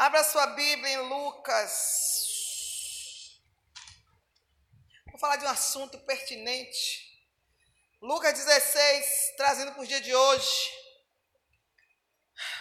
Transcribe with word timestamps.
Abra 0.00 0.22
sua 0.22 0.46
Bíblia 0.46 0.92
em 0.92 1.08
Lucas. 1.08 1.72
Vou 5.10 5.18
falar 5.18 5.34
de 5.34 5.44
um 5.44 5.48
assunto 5.48 5.98
pertinente. 5.98 7.20
Lucas 8.00 8.32
16, 8.32 9.34
trazendo 9.36 9.72
para 9.72 9.82
o 9.82 9.86
dia 9.88 10.00
de 10.00 10.14
hoje. 10.14 10.70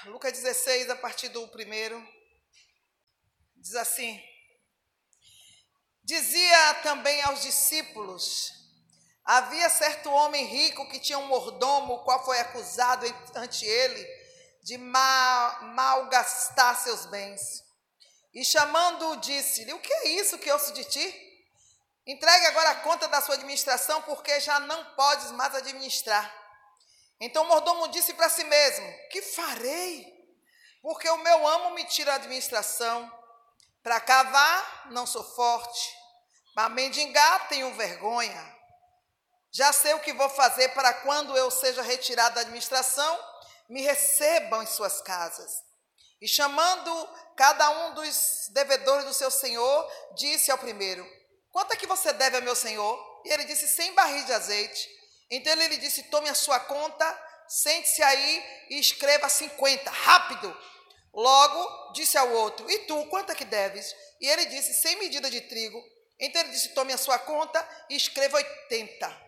Lucas 0.05 0.33
16, 0.33 0.89
a 0.89 0.95
partir 0.95 1.29
do 1.29 1.47
primeiro, 1.49 2.03
diz 3.55 3.75
assim: 3.75 4.19
Dizia 6.03 6.73
também 6.81 7.21
aos 7.21 7.43
discípulos: 7.43 8.51
Havia 9.23 9.69
certo 9.69 10.09
homem 10.09 10.43
rico 10.47 10.89
que 10.89 10.99
tinha 10.99 11.19
um 11.19 11.27
mordomo, 11.27 11.93
o 11.93 12.03
qual 12.03 12.25
foi 12.25 12.39
acusado 12.39 13.05
ante 13.35 13.63
ele 13.63 14.16
de 14.67 14.77
mal, 14.77 15.61
malgastar 15.61 16.75
seus 16.83 17.05
bens. 17.05 17.63
E 18.33 18.43
chamando-o, 18.43 19.15
disse-lhe: 19.15 19.71
O 19.71 19.79
que 19.79 19.93
é 19.93 20.09
isso 20.09 20.37
que 20.37 20.51
ouço 20.51 20.73
de 20.73 20.83
ti? 20.83 21.07
Entregue 22.05 22.45
agora 22.47 22.71
a 22.71 22.75
conta 22.81 23.07
da 23.07 23.21
sua 23.21 23.35
administração, 23.35 24.01
porque 24.01 24.41
já 24.41 24.59
não 24.59 24.83
podes 24.95 25.31
mais 25.31 25.55
administrar. 25.55 26.29
Então 27.17 27.43
o 27.43 27.47
mordomo 27.47 27.87
disse 27.87 28.13
para 28.13 28.27
si 28.27 28.43
mesmo: 28.43 28.93
Que 29.09 29.21
farei? 29.21 30.05
Porque 30.81 31.09
o 31.09 31.17
meu 31.17 31.47
amo 31.47 31.69
me 31.73 31.85
tira 31.85 32.11
a 32.11 32.15
administração. 32.15 33.09
Para 33.81 34.01
cavar, 34.01 34.91
não 34.91 35.07
sou 35.07 35.23
forte. 35.23 35.95
Para 36.53 36.67
mendigar, 36.67 37.47
tenho 37.47 37.73
vergonha. 37.75 38.55
Já 39.49 39.71
sei 39.71 39.93
o 39.93 40.01
que 40.01 40.11
vou 40.11 40.27
fazer 40.27 40.67
para 40.73 40.93
quando 40.93 41.37
eu 41.37 41.49
seja 41.49 41.81
retirado 41.81 42.35
da 42.35 42.41
administração, 42.41 43.17
me 43.69 43.81
recebam 43.81 44.63
em 44.63 44.67
suas 44.67 45.01
casas. 45.01 45.51
E 46.21 46.27
chamando 46.27 47.09
cada 47.35 47.69
um 47.69 47.93
dos 47.93 48.49
devedores 48.51 49.05
do 49.05 49.13
seu 49.13 49.29
senhor, 49.29 49.91
disse 50.15 50.49
ao 50.49 50.57
primeiro: 50.57 51.07
Quanto 51.51 51.73
é 51.73 51.75
que 51.75 51.87
você 51.87 52.11
deve 52.13 52.37
ao 52.37 52.41
meu 52.41 52.55
senhor? 52.55 53.21
E 53.25 53.29
ele 53.31 53.45
disse: 53.45 53.67
Cem 53.67 53.93
barris 53.93 54.25
de 54.25 54.33
azeite. 54.33 54.89
Então 55.29 55.51
ele 55.53 55.67
lhe 55.67 55.77
disse: 55.77 56.03
Tome 56.03 56.29
a 56.29 56.35
sua 56.35 56.59
conta, 56.59 57.23
sente-se 57.47 58.01
aí 58.01 58.65
e 58.69 58.79
escreva 58.79 59.29
50, 59.29 59.89
rápido. 59.89 60.57
Logo 61.13 61.93
disse 61.93 62.17
ao 62.17 62.31
outro: 62.31 62.69
E 62.69 62.79
tu, 62.79 63.05
quanto 63.07 63.31
é 63.31 63.35
que 63.35 63.45
deves? 63.45 63.95
E 64.19 64.27
ele 64.27 64.45
disse: 64.45 64.73
Sem 64.81 64.97
medida 64.97 65.29
de 65.29 65.41
trigo. 65.41 65.81
Então 66.19 66.41
ele 66.41 66.51
disse: 66.51 66.69
Tome 66.69 66.93
a 66.93 66.97
sua 66.97 67.19
conta 67.19 67.67
e 67.89 67.95
escreva 67.95 68.37
80. 68.37 69.26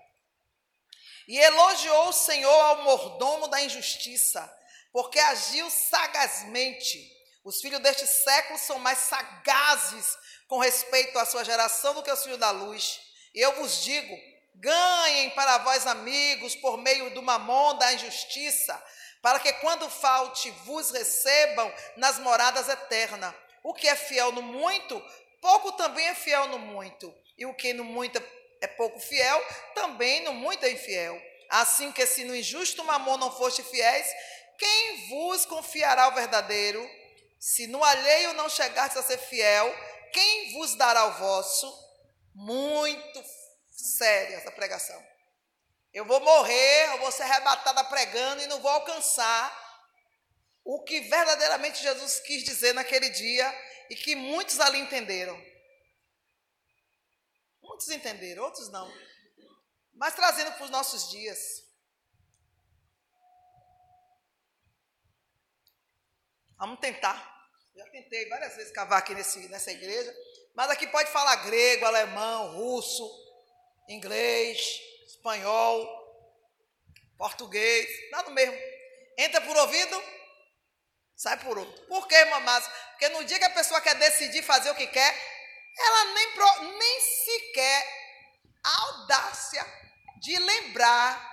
E 1.30 1.38
elogiou 1.38 2.10
o 2.10 2.14
Senhor 2.14 2.50
ao 2.50 2.82
mordomo 2.82 3.48
da 3.50 3.62
injustiça, 3.62 4.52
porque 4.92 5.20
agiu 5.20 5.70
sagazmente. 5.70 7.08
Os 7.44 7.62
filhos 7.62 7.80
deste 7.82 8.08
século 8.08 8.58
são 8.58 8.80
mais 8.80 8.98
sagazes 8.98 10.18
com 10.48 10.58
respeito 10.58 11.20
à 11.20 11.26
sua 11.28 11.46
geração 11.46 11.94
do 11.94 12.02
que 12.02 12.12
os 12.12 12.24
filhos 12.24 12.40
da 12.40 12.50
luz. 12.50 13.00
Eu 13.36 13.54
vos 13.58 13.84
digo: 13.84 14.18
ganhem 14.56 15.30
para 15.30 15.60
vós 15.60 15.86
amigos 15.86 16.56
por 16.56 16.80
meio 16.80 17.12
do 17.12 17.22
mamon 17.22 17.78
da 17.78 17.94
injustiça, 17.94 18.84
para 19.22 19.40
que 19.40 19.54
quando 19.54 19.88
falte 19.88 20.50
vos 20.66 20.90
recebam 20.90 21.72
nas 21.96 22.18
moradas 22.18 22.68
eternas. 22.68 23.36
O 23.62 23.72
que 23.72 23.88
é 23.88 23.96
fiel 23.96 24.32
no 24.32 24.42
muito, 24.42 25.00
pouco 25.40 25.74
também 25.74 26.08
é 26.08 26.16
fiel 26.16 26.48
no 26.48 26.58
muito. 26.58 27.16
E 27.38 27.46
o 27.46 27.54
que 27.54 27.72
no 27.72 27.84
muito 27.84 28.18
é 28.18 28.39
pouco 28.68 29.00
fiel, 29.00 29.42
também 29.74 30.24
no 30.24 30.34
muito 30.34 30.66
é 30.66 30.72
infiel. 30.72 31.20
Assim 31.50 31.92
que 31.92 32.06
se 32.06 32.24
no 32.26 32.36
injusto 32.36 32.84
mamon 32.84 33.18
não 33.18 33.36
foste 33.36 33.64
fiéis, 33.64 34.08
quem 34.58 35.08
vos 35.08 35.46
confiará 35.46 36.10
o 36.10 36.14
verdadeiro? 36.14 36.88
Se 37.40 37.68
no 37.68 37.84
alheio 37.84 38.34
não 38.34 38.50
chegastes 38.50 38.98
a 38.98 39.04
ser 39.04 39.18
fiel, 39.18 39.74
quem 40.12 40.54
vos 40.54 40.76
dará 40.76 41.06
o 41.06 41.14
vosso? 41.14 41.74
Muito 42.36 43.24
séria 43.72 44.36
essa 44.36 44.52
pregação. 44.52 45.02
Eu 45.94 46.06
vou 46.06 46.20
morrer, 46.20 46.90
eu 46.90 47.00
vou 47.00 47.12
ser 47.12 47.24
arrebatada 47.24 47.84
pregando 47.86 48.44
e 48.44 48.48
não 48.48 48.62
vou 48.62 48.70
alcançar 48.70 49.70
o 50.64 50.84
que 50.84 51.00
verdadeiramente 51.02 51.82
Jesus 51.82 52.20
quis 52.20 52.44
dizer 52.44 52.74
naquele 52.74 53.10
dia 53.10 53.52
e 53.90 53.96
que 53.96 54.16
muitos 54.16 54.60
ali 54.60 54.80
entenderam. 54.80 55.49
Muitos 57.80 57.96
entenderam, 57.96 58.44
outros 58.44 58.68
não. 58.72 58.94
Mas 59.94 60.14
trazendo 60.14 60.52
para 60.52 60.66
os 60.66 60.70
nossos 60.70 61.10
dias. 61.12 61.64
Vamos 66.58 66.78
tentar. 66.82 67.18
Já 67.74 67.86
tentei 67.86 68.28
várias 68.28 68.54
vezes 68.58 68.74
cavar 68.74 69.00
aqui 69.00 69.16
nesse, 69.16 69.48
nessa 69.48 69.72
igreja, 69.72 70.14
mas 70.54 70.70
aqui 70.70 70.88
pode 70.88 71.10
falar 71.10 71.38
grego, 71.38 71.86
alemão, 71.86 72.52
russo, 72.52 73.10
inglês, 73.88 74.82
espanhol, 75.08 75.88
português, 77.18 78.12
nada 78.12 78.30
mesmo. 78.32 78.60
Entra 79.18 79.40
por 79.40 79.56
ouvido, 79.56 80.04
sai 81.16 81.40
por 81.40 81.58
outro. 81.58 81.88
Por 81.88 82.10
quê, 82.10 82.26
mamás? 82.26 82.68
Porque 82.90 83.08
no 83.08 83.24
dia 83.24 83.40
que 83.40 83.46
a 83.46 83.52
pessoa 83.52 83.80
quer 83.80 83.96
decidir 83.96 84.44
fazer 84.44 84.70
o 84.70 84.76
que 84.76 84.88
quer, 84.88 85.39
ela 85.78 86.06
nem, 86.14 86.78
nem 86.78 87.02
sequer 87.02 88.00
a 88.64 88.82
audácia 88.82 89.66
de 90.22 90.38
lembrar 90.38 91.30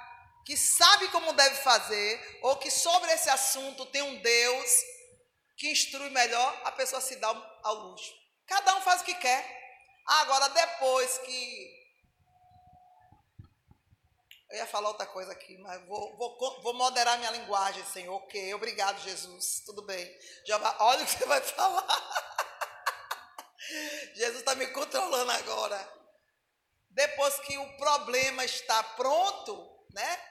que 0.46 0.56
sabe 0.56 1.08
como 1.08 1.32
deve 1.32 1.56
fazer, 1.56 2.38
ou 2.42 2.56
que 2.56 2.70
sobre 2.70 3.10
esse 3.12 3.28
assunto 3.28 3.84
tem 3.86 4.00
um 4.00 4.22
Deus 4.22 4.80
que 5.56 5.72
instrui 5.72 6.08
melhor, 6.10 6.60
a 6.64 6.70
pessoa 6.70 7.00
se 7.00 7.16
dá 7.16 7.28
ao 7.64 7.74
luxo. 7.74 8.12
Cada 8.46 8.76
um 8.76 8.80
faz 8.82 9.00
o 9.00 9.04
que 9.04 9.14
quer. 9.14 9.44
Agora, 10.06 10.48
depois 10.50 11.18
que. 11.18 11.86
Eu 14.50 14.58
ia 14.58 14.66
falar 14.66 14.90
outra 14.90 15.06
coisa 15.06 15.32
aqui, 15.32 15.58
mas 15.58 15.84
vou, 15.88 16.16
vou, 16.16 16.62
vou 16.62 16.74
moderar 16.74 17.18
minha 17.18 17.32
linguagem, 17.32 17.84
Senhor. 17.86 18.14
Ok, 18.14 18.54
obrigado, 18.54 19.02
Jesus. 19.02 19.64
Tudo 19.66 19.82
bem. 19.82 20.08
Jeová, 20.46 20.76
olha 20.78 21.02
o 21.02 21.06
que 21.06 21.12
você 21.12 21.26
vai 21.26 21.40
falar. 21.40 21.84
Jesus 24.14 24.38
está 24.38 24.54
me 24.54 24.66
controlando 24.68 25.30
agora. 25.32 25.96
Depois 26.90 27.38
que 27.40 27.58
o 27.58 27.76
problema 27.76 28.44
está 28.44 28.82
pronto, 28.82 29.86
né? 29.92 30.22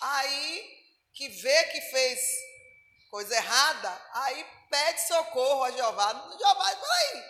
Aí 0.00 0.78
que 1.12 1.28
vê 1.28 1.64
que 1.64 1.80
fez 1.82 2.20
coisa 3.10 3.34
errada, 3.34 4.02
aí 4.12 4.46
pede 4.70 5.06
socorro 5.06 5.64
a 5.64 5.70
Jeová. 5.70 6.12
Jeová, 6.38 6.76
peraí, 6.76 7.24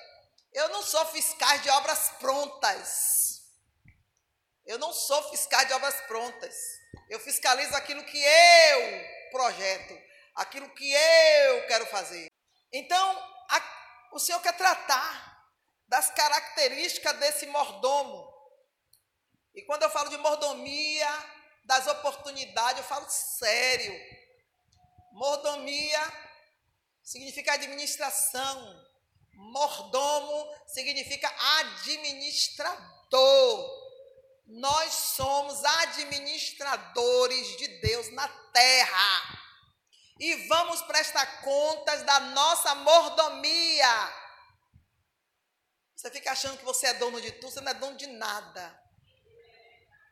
eu 0.53 0.69
não 0.69 0.82
sou 0.82 1.04
fiscal 1.06 1.59
de 1.59 1.70
obras 1.70 2.10
prontas. 2.20 3.42
Eu 4.66 4.78
não 4.78 4.92
sou 4.92 5.30
fiscal 5.30 5.65
de 5.65 5.72
obras 5.72 6.00
prontas. 6.03 6.54
Eu 7.09 7.19
fiscalizo 7.20 7.75
aquilo 7.75 8.04
que 8.04 8.22
eu 8.22 9.30
projeto, 9.30 9.98
aquilo 10.34 10.69
que 10.75 10.92
eu 10.92 11.66
quero 11.66 11.86
fazer. 11.86 12.26
Então, 12.72 13.10
a, 13.48 14.09
o 14.12 14.19
Senhor 14.19 14.41
quer 14.41 14.56
tratar 14.56 15.28
das 15.88 16.10
características 16.10 17.19
desse 17.19 17.47
mordomo. 17.47 18.28
E 19.54 19.62
quando 19.62 19.82
eu 19.82 19.91
falo 19.91 20.10
de 20.10 20.19
mordomia, 20.19 21.09
das 21.69 21.87
oportunidades, 21.87 22.78
eu 22.78 22.84
falo 22.84 23.06
sério. 23.10 23.94
Mordomia 25.12 26.12
significa 27.03 27.53
administração. 27.53 28.87
Mordomo 29.34 30.50
significa 30.66 31.31
administrador. 31.59 32.69
Nós 34.47 34.94
somos 34.94 35.62
administradores 35.62 37.59
de 37.59 37.69
Deus 37.81 38.10
na 38.12 38.27
terra. 38.28 39.38
E 40.19 40.48
vamos 40.48 40.81
prestar 40.82 41.43
contas 41.43 42.03
da 42.03 42.21
nossa 42.21 42.75
mordomia. 42.77 44.17
Você 45.98 46.12
fica 46.12 46.30
achando 46.30 46.56
que 46.56 46.65
você 46.65 46.86
é 46.86 46.95
dono 46.95 47.21
de 47.21 47.33
tudo, 47.33 47.50
você 47.50 47.60
não 47.60 47.72
é 47.72 47.74
dono 47.74 47.97
de 47.97 48.06
nada. 48.06 48.83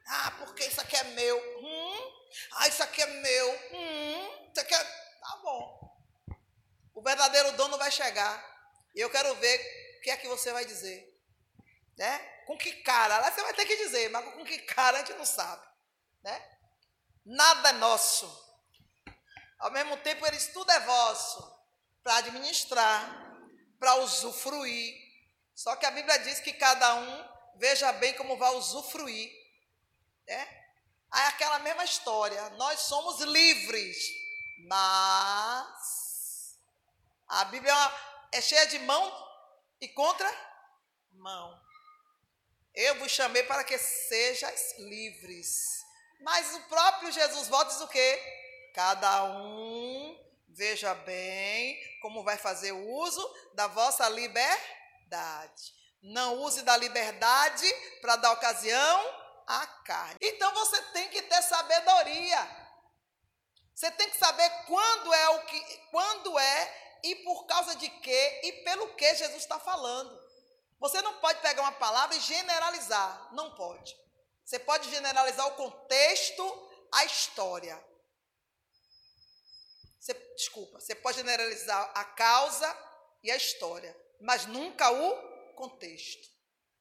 Ah, 0.09 0.33
porque 0.33 0.65
isso 0.65 0.81
aqui 0.81 0.97
é 0.97 1.05
meu. 1.05 1.39
Hum? 1.61 2.13
Ah, 2.55 2.67
isso 2.67 2.83
aqui 2.83 3.01
é 3.01 3.07
meu. 3.07 3.53
Hum? 3.73 4.49
Isso 4.51 4.61
aqui 4.61 4.75
é. 4.75 4.85
Tá 4.85 5.37
bom. 5.45 5.97
O 6.93 7.01
verdadeiro 7.01 7.53
dono 7.53 7.79
vai 7.79 7.93
chegar. 7.93 8.37
E 8.97 9.01
eu 9.01 9.09
quero 9.09 9.33
ver 9.37 9.97
o 9.99 10.01
que 10.01 10.11
é 10.11 10.17
que 10.17 10.27
você 10.27 10.53
vai 10.53 10.65
dizer. 10.65 11.09
Né? 11.97 12.19
Com 12.47 12.59
que 12.59 12.83
cara? 12.83 13.21
Lá 13.21 13.31
você 13.31 13.43
vai 13.43 13.55
ter 13.55 13.65
que 13.65 13.77
dizer, 13.77 14.11
mas 14.11 14.25
com 14.35 14.45
que 14.45 14.59
cara 14.63 14.97
a 14.99 15.05
gente 15.05 15.17
não 15.17 15.25
sabe. 15.25 15.65
Né? 16.25 16.59
Nada 17.25 17.69
é 17.69 17.75
nosso. 17.75 18.27
Ao 19.61 19.71
mesmo 19.71 19.97
tempo, 19.99 20.27
eles 20.27 20.49
tudo 20.49 20.69
é 20.69 20.81
vosso. 20.81 21.65
Para 22.03 22.17
administrar, 22.17 23.39
para 23.79 23.95
usufruir. 23.99 25.06
Só 25.57 25.75
que 25.75 25.87
a 25.87 25.91
Bíblia 25.91 26.19
diz 26.19 26.39
que 26.39 26.53
cada 26.53 26.95
um 26.97 27.29
veja 27.57 27.91
bem 27.95 28.13
como 28.13 28.37
vai 28.37 28.55
usufruir. 28.55 29.33
Né? 30.27 30.67
Aí 31.11 31.27
aquela 31.29 31.59
mesma 31.61 31.83
história. 31.83 32.51
Nós 32.51 32.81
somos 32.81 33.21
livres, 33.23 33.97
mas 34.69 36.59
a 37.27 37.47
Bíblia 37.47 37.75
é 38.33 38.41
cheia 38.43 38.67
de 38.67 38.79
mão 38.81 39.11
e 39.81 39.89
contra 39.89 40.31
mão. 41.13 41.59
Eu 42.75 42.99
vos 42.99 43.11
chamei 43.11 43.43
para 43.45 43.65
que 43.65 43.79
sejais 43.79 44.79
livres. 44.79 45.83
Mas 46.21 46.55
o 46.55 46.61
próprio 46.65 47.11
Jesus 47.11 47.49
volta 47.49 47.71
diz 47.73 47.81
o 47.81 47.89
quê? 47.89 48.71
Cada 48.75 49.25
um 49.25 50.23
veja 50.49 50.95
bem 50.95 51.99
como 52.03 52.23
vai 52.23 52.37
fazer 52.37 52.73
uso 52.73 53.53
da 53.55 53.67
vossa 53.67 54.07
liberdade. 54.11 54.76
Não 56.03 56.43
use 56.43 56.63
da 56.63 56.77
liberdade 56.77 57.73
para 58.01 58.17
dar 58.17 58.33
ocasião 58.33 59.25
à 59.47 59.67
carne. 59.85 60.19
Então 60.21 60.53
você 60.55 60.81
tem 60.93 61.09
que 61.09 61.23
ter 61.23 61.43
sabedoria. 61.43 62.67
Você 63.75 63.91
tem 63.91 64.09
que 64.11 64.17
saber 64.17 64.49
quando 64.67 65.13
é 65.13 65.29
o 65.31 65.47
que, 65.47 65.79
quando 65.91 66.39
é 66.39 66.99
e 67.03 67.17
por 67.17 67.47
causa 67.47 67.77
de 67.77 67.89
quê 67.89 68.41
e 68.43 68.53
pelo 68.65 68.95
que 68.95 69.15
Jesus 69.15 69.43
está 69.43 69.59
falando. 69.59 70.27
Você 70.79 71.01
não 71.03 71.15
pode 71.21 71.41
pegar 71.41 71.63
uma 71.63 71.73
palavra 71.73 72.17
e 72.17 72.21
generalizar. 72.21 73.29
Não 73.33 73.55
pode. 73.55 73.95
Você 74.45 74.59
pode 74.59 74.89
generalizar 74.91 75.47
o 75.49 75.57
contexto, 75.57 76.71
a 76.93 77.05
história. 77.05 77.83
Você, 79.99 80.15
desculpa, 80.37 80.79
você 80.79 80.95
pode 80.95 81.17
generalizar 81.17 81.91
a 81.95 82.05
causa 82.05 82.79
e 83.25 83.31
a 83.31 83.37
história, 83.37 83.97
mas 84.21 84.47
nunca 84.47 84.91
o 84.91 85.55
contexto. 85.55 86.29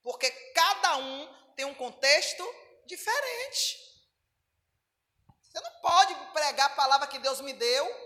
Porque 0.03 0.29
cada 0.53 0.97
um 0.97 1.53
tem 1.55 1.65
um 1.65 1.75
contexto 1.75 2.43
diferente. 2.85 3.85
Você 5.41 5.59
não 5.61 5.71
pode 5.81 6.13
pregar 6.33 6.67
a 6.67 6.75
palavra 6.75 7.07
que 7.07 7.19
Deus 7.19 7.41
me 7.41 7.53
deu. 7.53 8.05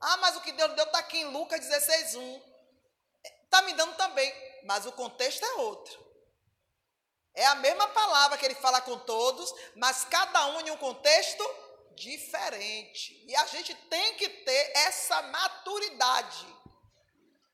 Ah, 0.00 0.16
mas 0.18 0.36
o 0.36 0.40
que 0.40 0.52
Deus 0.52 0.72
deu 0.74 0.84
está 0.84 0.98
aqui 0.98 1.18
em 1.18 1.24
Lucas 1.26 1.60
16, 1.60 2.14
1. 2.16 2.42
Está 3.44 3.62
me 3.62 3.72
dando 3.74 3.94
também, 3.96 4.32
mas 4.64 4.86
o 4.86 4.92
contexto 4.92 5.44
é 5.44 5.54
outro. 5.54 6.06
É 7.34 7.44
a 7.46 7.54
mesma 7.56 7.86
palavra 7.88 8.38
que 8.38 8.46
ele 8.46 8.54
fala 8.54 8.80
com 8.80 8.98
todos, 9.00 9.52
mas 9.74 10.04
cada 10.04 10.46
um 10.46 10.60
em 10.62 10.70
um 10.70 10.76
contexto 10.78 11.44
diferente. 11.94 13.24
E 13.28 13.36
a 13.36 13.46
gente 13.46 13.74
tem 13.74 14.14
que 14.14 14.28
ter 14.28 14.72
essa 14.74 15.20
maturidade. 15.22 16.46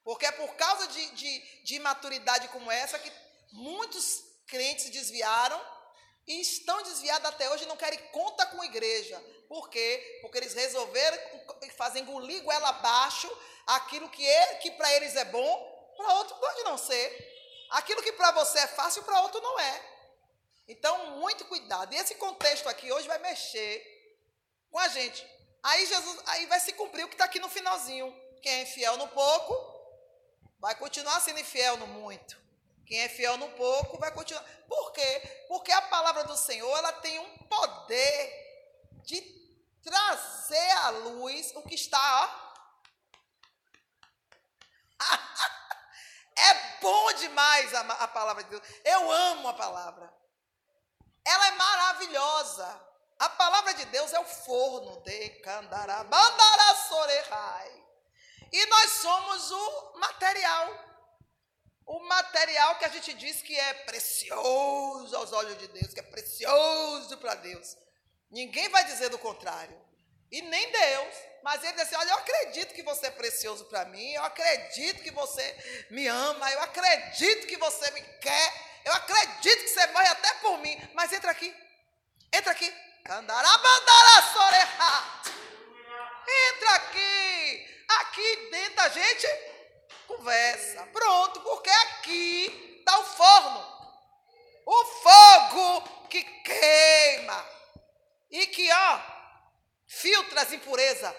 Porque 0.05 0.27
é 0.27 0.33
por 0.33 0.55
causa 0.55 0.89
de, 0.89 1.11
de, 1.13 1.39
de 1.65 1.75
imaturidade 1.77 2.49
como 2.49 2.71
essa 2.71 2.99
que 2.99 3.13
muitos 3.53 4.25
crentes 4.47 4.85
se 4.85 4.91
desviaram 4.91 5.61
e 6.27 6.41
estão 6.41 6.83
desviados 6.83 7.29
até 7.29 7.51
hoje 7.51 7.65
e 7.65 7.69
não 7.69 7.77
querem 7.77 7.99
conta 8.11 8.47
com 8.47 8.61
a 8.61 8.67
igreja. 8.67 9.23
Por 9.49 9.69
quê? 9.69 10.19
Porque 10.23 10.39
eles 10.39 10.55
resolveram 10.55 11.19
fazer 11.77 12.01
engolir 12.01 12.43
goela 12.43 12.69
abaixo 12.69 13.31
aquilo 13.67 14.09
que, 14.09 14.27
é, 14.27 14.55
que 14.57 14.71
para 14.73 14.93
eles 14.95 15.15
é 15.17 15.25
bom, 15.27 15.93
para 15.97 16.15
outro 16.15 16.37
pode 16.37 16.63
não 16.63 16.79
ser. 16.79 17.31
Aquilo 17.71 18.03
que 18.03 18.13
para 18.13 18.33
você 18.33 18.59
é 18.59 18.67
fácil, 18.67 19.03
para 19.03 19.21
outro 19.23 19.41
não 19.41 19.59
é. 19.59 19.93
Então, 20.69 21.19
muito 21.19 21.45
cuidado. 21.47 21.93
E 21.93 21.97
esse 21.97 22.15
contexto 22.17 22.69
aqui 22.69 22.93
hoje 22.93 23.09
vai 23.09 23.19
mexer 23.19 23.85
com 24.71 24.79
a 24.79 24.89
gente. 24.89 25.27
Aí 25.63 25.87
Jesus, 25.87 26.19
aí 26.27 26.47
vai 26.47 26.61
se 26.61 26.73
cumprir 26.73 27.05
o 27.05 27.09
que 27.09 27.15
está 27.15 27.25
aqui 27.25 27.39
no 27.39 27.49
finalzinho. 27.49 28.15
Quem 28.43 28.53
é 28.53 28.63
infiel 28.63 28.97
no 28.97 29.09
pouco, 29.09 29.55
vai 30.63 30.77
continuar 30.77 31.21
sendo 31.21 31.41
infiel 31.41 31.77
no 31.77 31.89
muito. 31.89 32.41
Quem 32.87 33.01
é 33.01 33.09
fiel 33.09 33.37
no 33.37 33.51
pouco 33.51 33.99
vai 33.99 34.13
continuar. 34.13 34.45
Por 34.69 34.93
quê? 34.93 35.45
Porque 35.49 35.73
a 35.73 35.83
palavra 35.83 36.23
do 36.23 36.37
Senhor 36.37 36.79
ela 36.79 36.93
tem 36.93 37.19
um 37.19 37.39
poder 37.49 38.93
de 39.05 39.21
trazer 39.83 40.71
à 40.85 40.91
luz 40.91 41.51
o 41.57 41.63
que 41.63 41.75
está. 41.75 42.39
Ó. 45.01 45.03
é 46.39 46.79
bom 46.81 47.13
demais 47.15 47.75
a, 47.75 47.81
a 47.81 48.09
palavra 48.09 48.45
de 48.45 48.51
Deus. 48.51 48.63
Eu 48.85 49.11
amo 49.11 49.49
a 49.49 49.55
palavra. 49.55 50.15
Ela 51.25 51.49
é 51.49 51.51
maravilhosa. 51.53 52.89
A 53.19 53.29
palavra 53.31 53.75
de 53.75 53.85
Deus 53.87 54.13
é 54.13 54.21
o 54.21 54.25
forno 54.25 55.03
de 55.03 55.29
Candará, 55.41 56.05
E 58.53 58.67
nós 58.67 58.91
somos 58.93 59.51
o 59.51 59.93
material 59.99 60.93
o 61.93 62.01
material 62.09 62.79
que 62.79 62.85
a 62.85 62.89
gente 62.89 63.13
diz 63.15 63.43
que 63.43 63.59
é 63.59 63.75
precioso 63.75 65.15
aos 65.17 65.33
olhos 65.33 65.59
de 65.59 65.69
Deus, 65.69 65.93
que 65.93 66.01
é 66.01 66.03
precioso 66.03 67.19
para 67.19 67.35
Deus. 67.35 67.77
Ninguém 68.31 68.69
vai 68.71 68.85
dizer 68.85 69.11
do 69.11 69.19
contrário. 69.19 69.79
E 70.31 70.41
nem 70.41 70.73
Deus. 70.73 71.15
Mas 71.43 71.63
ele 71.63 71.73
diz 71.73 71.83
assim: 71.83 71.97
Olha, 71.97 72.11
eu 72.11 72.17
acredito 72.17 72.73
que 72.73 72.83
você 72.83 73.09
é 73.09 73.11
precioso 73.11 73.67
para 73.67 73.85
mim, 73.87 74.13
eu 74.13 74.25
acredito 74.25 75.03
que 75.03 75.11
você 75.11 75.87
me 75.91 76.07
ama, 76.07 76.51
eu 76.53 76.61
acredito 76.61 77.47
que 77.47 77.59
você 77.59 77.91
me 77.91 78.01
quer, 78.01 78.81
eu 78.87 78.93
acredito 78.95 79.63
que 79.63 79.69
você 79.69 79.87
morre 79.89 80.09
até 80.09 80.33
por 80.35 80.59
mim. 80.59 80.81
Mas 80.95 81.13
entra 81.13 81.31
aqui, 81.31 81.55
entra 82.33 82.53
aqui. 82.53 82.73
Entra 86.27 86.75
aqui. 86.77 87.52
Aqui 88.01 88.37
dentro 88.51 88.77
da 88.77 88.89
gente 88.89 89.27
Conversa. 90.17 90.87
Pronto, 90.87 91.41
porque 91.41 91.71
aqui 91.71 92.77
está 92.79 92.99
o 92.99 93.05
forno. 93.05 93.73
O 94.67 94.85
fogo 94.85 96.09
que 96.09 96.23
queima. 96.23 97.47
E 98.31 98.47
que, 98.47 98.71
ó, 98.71 99.01
filtra 99.87 100.43
as 100.43 100.53
impurezas. 100.53 101.15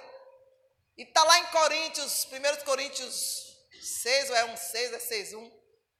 E 0.97 1.03
está 1.03 1.23
lá 1.23 1.39
em 1.39 1.45
Coríntios, 1.47 2.25
1 2.25 2.65
Coríntios 2.65 3.57
6, 3.81 4.29
ou 4.29 4.35
é 4.35 4.45
um 4.45 4.55
6, 4.55 4.93
é 4.93 4.99
6, 4.99 5.33
1, 5.33 5.51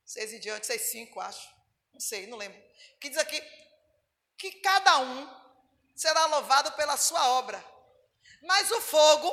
6 0.05 0.33
em 0.33 0.39
diante, 0.39 0.67
6, 0.67 0.81
5, 0.81 1.19
acho. 1.19 1.49
Não 1.93 1.99
sei, 1.99 2.27
não 2.27 2.37
lembro. 2.37 2.61
Que 2.99 3.09
diz 3.09 3.17
aqui 3.17 3.41
que 4.37 4.51
cada 4.61 4.99
um 4.99 5.43
será 5.95 6.25
louvado 6.27 6.71
pela 6.73 6.95
sua 6.95 7.27
obra. 7.29 7.72
Mas 8.43 8.69
o 8.71 8.81
fogo 8.81 9.31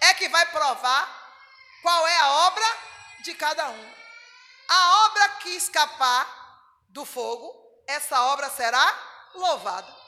é 0.00 0.14
que 0.14 0.28
vai 0.28 0.46
provar 0.46 1.20
qual 1.82 2.06
é 2.06 2.18
a 2.18 2.30
obra 2.46 2.78
de 3.22 3.34
cada 3.34 3.68
um. 3.68 3.94
A 4.68 5.06
obra 5.06 5.28
que 5.40 5.50
escapar 5.50 6.26
do 6.90 7.04
fogo, 7.04 7.54
essa 7.86 8.22
obra 8.26 8.48
será 8.50 9.30
louvada. 9.34 10.00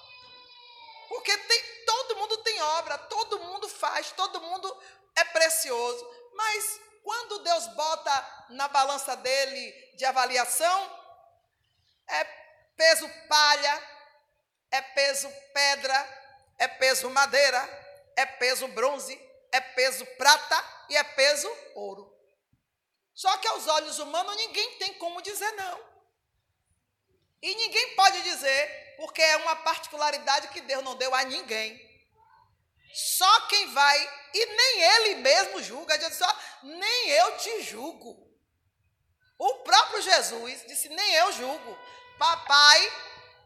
Porque 1.09 1.37
tem, 1.37 1.85
todo 1.85 2.17
mundo 2.17 2.39
tem 2.39 2.63
obra, 2.63 2.99
todo 2.99 3.41
mundo 3.41 3.69
faz, 3.69 4.13
todo 4.13 4.41
mundo 4.41 4.83
é 5.17 5.25
precioso. 5.25 6.07
Mas 6.35 6.81
quando 7.03 7.41
Deus 7.41 7.67
bota 7.69 8.47
na 8.51 8.69
balança 8.69 9.17
dele 9.17 9.73
de 9.97 10.05
avaliação, 10.05 11.01
é 12.09 12.25
peso 12.77 13.09
palha, 13.29 13.83
é 14.71 14.81
peso 14.81 15.31
pedra, 15.53 16.55
é 16.59 16.69
peso 16.69 17.11
madeira, 17.11 17.83
é 18.17 18.27
peso 18.27 18.69
bronze, 18.69 19.21
é 19.51 19.61
peso 19.61 20.05
prata 20.17 20.87
e 20.89 20.97
é 20.97 21.05
peso 21.05 21.51
ouro. 21.75 22.13
Só 23.15 23.37
que 23.39 23.49
aos 23.49 23.67
olhos 23.67 23.99
humanos 23.99 24.37
ninguém 24.37 24.79
tem 24.79 24.95
como 24.95 25.21
dizer 25.23 25.51
não. 25.53 25.93
E 27.43 27.55
ninguém 27.55 27.97
pode 27.97 28.23
dizer, 28.23 28.95
porque 28.97 29.21
é 29.21 29.37
uma 29.39 29.57
particularidade 29.57 30.49
que 30.49 30.61
Deus 30.61 30.85
não 30.85 30.95
deu 30.97 31.15
a 31.15 31.25
ninguém. 31.25 31.91
Só 32.95 33.41
quem 33.49 33.73
vai, 33.73 34.29
e 34.35 34.47
nem 34.47 34.83
ele 34.83 35.15
mesmo 35.17 35.63
julga, 35.63 35.99
nem 36.63 37.09
eu 37.11 37.37
te 37.39 37.63
julgo. 37.63 38.31
O 39.39 39.55
próprio 39.65 40.03
Jesus 40.03 40.65
disse, 40.67 40.89
nem 40.89 41.15
eu 41.15 41.33
julgo. 41.33 41.79
Papai 42.19 42.93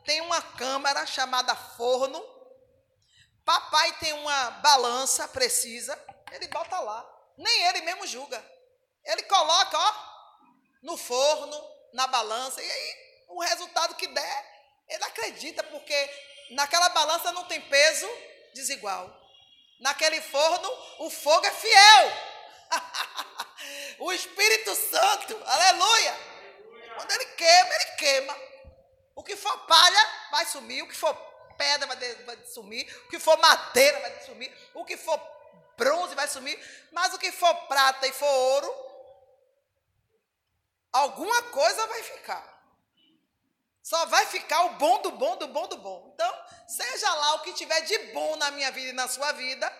tem 0.04 0.20
uma 0.20 0.42
câmara 0.42 1.06
chamada 1.06 1.54
forno. 1.54 2.35
Papai 3.46 3.92
tem 4.00 4.12
uma 4.12 4.50
balança 4.50 5.28
precisa. 5.28 5.96
Ele 6.32 6.48
bota 6.48 6.80
lá. 6.80 7.08
Nem 7.38 7.62
ele 7.68 7.82
mesmo 7.82 8.04
julga. 8.04 8.44
Ele 9.04 9.22
coloca, 9.22 9.78
ó, 9.78 9.94
no 10.82 10.96
forno, 10.96 11.56
na 11.92 12.08
balança, 12.08 12.60
e 12.60 12.68
aí 12.68 13.24
o 13.28 13.40
resultado 13.40 13.94
que 13.94 14.08
der, 14.08 14.82
ele 14.88 15.04
acredita, 15.04 15.62
porque 15.62 16.10
naquela 16.50 16.88
balança 16.88 17.30
não 17.30 17.44
tem 17.44 17.60
peso 17.60 18.08
desigual. 18.52 19.08
Naquele 19.78 20.20
forno, 20.20 20.68
o 20.98 21.08
fogo 21.10 21.46
é 21.46 21.50
fiel. 21.52 22.12
o 24.00 24.12
Espírito 24.12 24.74
Santo, 24.74 25.40
aleluia. 25.46 26.14
Quando 26.96 27.12
ele 27.12 27.26
queima, 27.26 27.74
ele 27.74 27.84
queima. 27.96 28.36
O 29.14 29.22
que 29.22 29.36
for 29.36 29.56
palha 29.66 30.28
vai 30.32 30.46
sumir, 30.46 30.82
o 30.82 30.88
que 30.88 30.96
for 30.96 31.14
pedra 31.56 31.86
vai, 31.86 32.38
sumir, 32.46 32.86
o 33.06 33.08
que 33.08 33.18
for 33.18 33.36
madeira 33.38 34.00
vai 34.00 34.22
sumir, 34.22 34.70
o 34.74 34.84
que 34.84 34.96
for 34.96 35.20
bronze 35.76 36.14
vai 36.14 36.28
sumir, 36.28 36.58
mas 36.92 37.12
o 37.14 37.18
que 37.18 37.30
for 37.32 37.54
prata 37.66 38.06
e 38.06 38.12
for 38.12 38.26
ouro 38.26 38.86
alguma 40.92 41.42
coisa 41.44 41.86
vai 41.86 42.02
ficar. 42.02 42.56
Só 43.82 44.06
vai 44.06 44.26
ficar 44.26 44.64
o 44.64 44.70
bom 44.70 45.00
do 45.02 45.12
bom 45.12 45.36
do 45.36 45.46
bom 45.48 45.68
do 45.68 45.76
bom. 45.76 46.10
Então, 46.14 46.44
seja 46.66 47.14
lá 47.14 47.34
o 47.34 47.42
que 47.42 47.52
tiver 47.52 47.80
de 47.82 47.98
bom 48.12 48.36
na 48.36 48.50
minha 48.50 48.70
vida 48.72 48.88
e 48.88 48.92
na 48.92 49.06
sua 49.06 49.30
vida, 49.32 49.72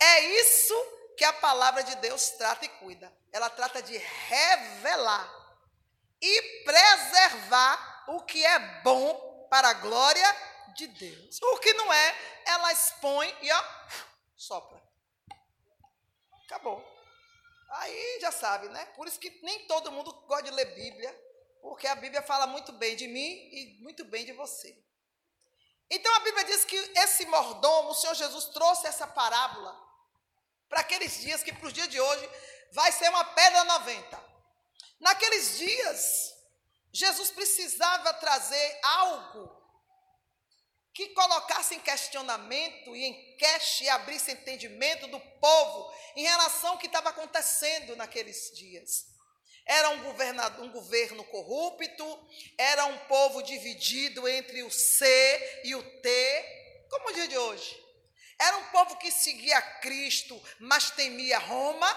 é 0.00 0.20
isso 0.40 0.74
que 1.16 1.24
a 1.24 1.32
palavra 1.32 1.84
de 1.84 1.94
Deus 1.96 2.30
trata 2.30 2.64
e 2.64 2.68
cuida. 2.68 3.12
Ela 3.30 3.48
trata 3.48 3.80
de 3.82 3.96
revelar 3.96 5.30
e 6.20 6.64
preservar 6.64 8.04
o 8.08 8.22
que 8.22 8.44
é 8.44 8.58
bom 8.82 9.46
para 9.48 9.68
a 9.68 9.74
glória 9.74 10.36
de 10.74 10.86
Deus. 10.88 11.40
O 11.42 11.58
que 11.58 11.72
não 11.74 11.92
é, 11.92 12.42
ela 12.46 12.72
expõe 12.72 13.34
e 13.42 13.52
ó, 13.52 13.64
sopra. 14.36 14.82
Acabou. 16.46 16.84
Aí 17.70 18.18
já 18.20 18.30
sabe, 18.30 18.68
né? 18.68 18.84
Por 18.96 19.08
isso 19.08 19.18
que 19.18 19.30
nem 19.42 19.66
todo 19.66 19.90
mundo 19.90 20.12
gosta 20.26 20.44
de 20.44 20.50
ler 20.50 20.74
Bíblia, 20.74 21.10
porque 21.62 21.86
a 21.86 21.94
Bíblia 21.94 22.22
fala 22.22 22.46
muito 22.46 22.72
bem 22.72 22.94
de 22.94 23.08
mim 23.08 23.48
e 23.52 23.78
muito 23.80 24.04
bem 24.04 24.24
de 24.26 24.32
você. 24.32 24.76
Então 25.90 26.14
a 26.14 26.20
Bíblia 26.20 26.44
diz 26.44 26.64
que 26.64 26.76
esse 26.76 27.24
mordomo, 27.26 27.90
o 27.90 27.94
Senhor 27.94 28.14
Jesus 28.14 28.46
trouxe 28.46 28.86
essa 28.86 29.06
parábola 29.06 29.78
para 30.68 30.80
aqueles 30.80 31.20
dias 31.20 31.42
que 31.42 31.52
para 31.52 31.66
os 31.66 31.72
dias 31.72 31.88
de 31.88 32.00
hoje 32.00 32.30
vai 32.72 32.90
ser 32.92 33.08
uma 33.10 33.24
pedra 33.24 33.64
90. 33.64 34.24
Naqueles 35.00 35.58
dias, 35.58 36.34
Jesus 36.92 37.30
precisava 37.30 38.14
trazer 38.14 38.80
algo 38.82 39.61
que 40.94 41.08
colocasse 41.10 41.74
em 41.74 41.80
questionamento 41.80 42.94
e 42.94 43.04
em 43.04 43.36
queixa 43.36 43.84
e 43.84 43.88
abrisse 43.88 44.32
entendimento 44.32 45.06
do 45.06 45.18
povo 45.18 45.94
em 46.16 46.22
relação 46.22 46.70
ao 46.72 46.78
que 46.78 46.86
estava 46.86 47.10
acontecendo 47.10 47.96
naqueles 47.96 48.52
dias. 48.54 49.06
Era 49.64 49.90
um, 49.90 50.64
um 50.64 50.72
governo 50.72 51.24
corrupto, 51.24 52.28
era 52.58 52.84
um 52.86 52.98
povo 53.06 53.42
dividido 53.42 54.28
entre 54.28 54.62
o 54.62 54.70
C 54.70 55.62
e 55.64 55.74
o 55.74 55.82
T, 56.00 56.86
como 56.90 57.08
o 57.08 57.12
dia 57.12 57.28
de 57.28 57.38
hoje. 57.38 57.80
Era 58.38 58.56
um 58.56 58.64
povo 58.66 58.96
que 58.96 59.10
seguia 59.10 59.62
Cristo, 59.80 60.40
mas 60.58 60.90
temia 60.90 61.38
Roma. 61.38 61.88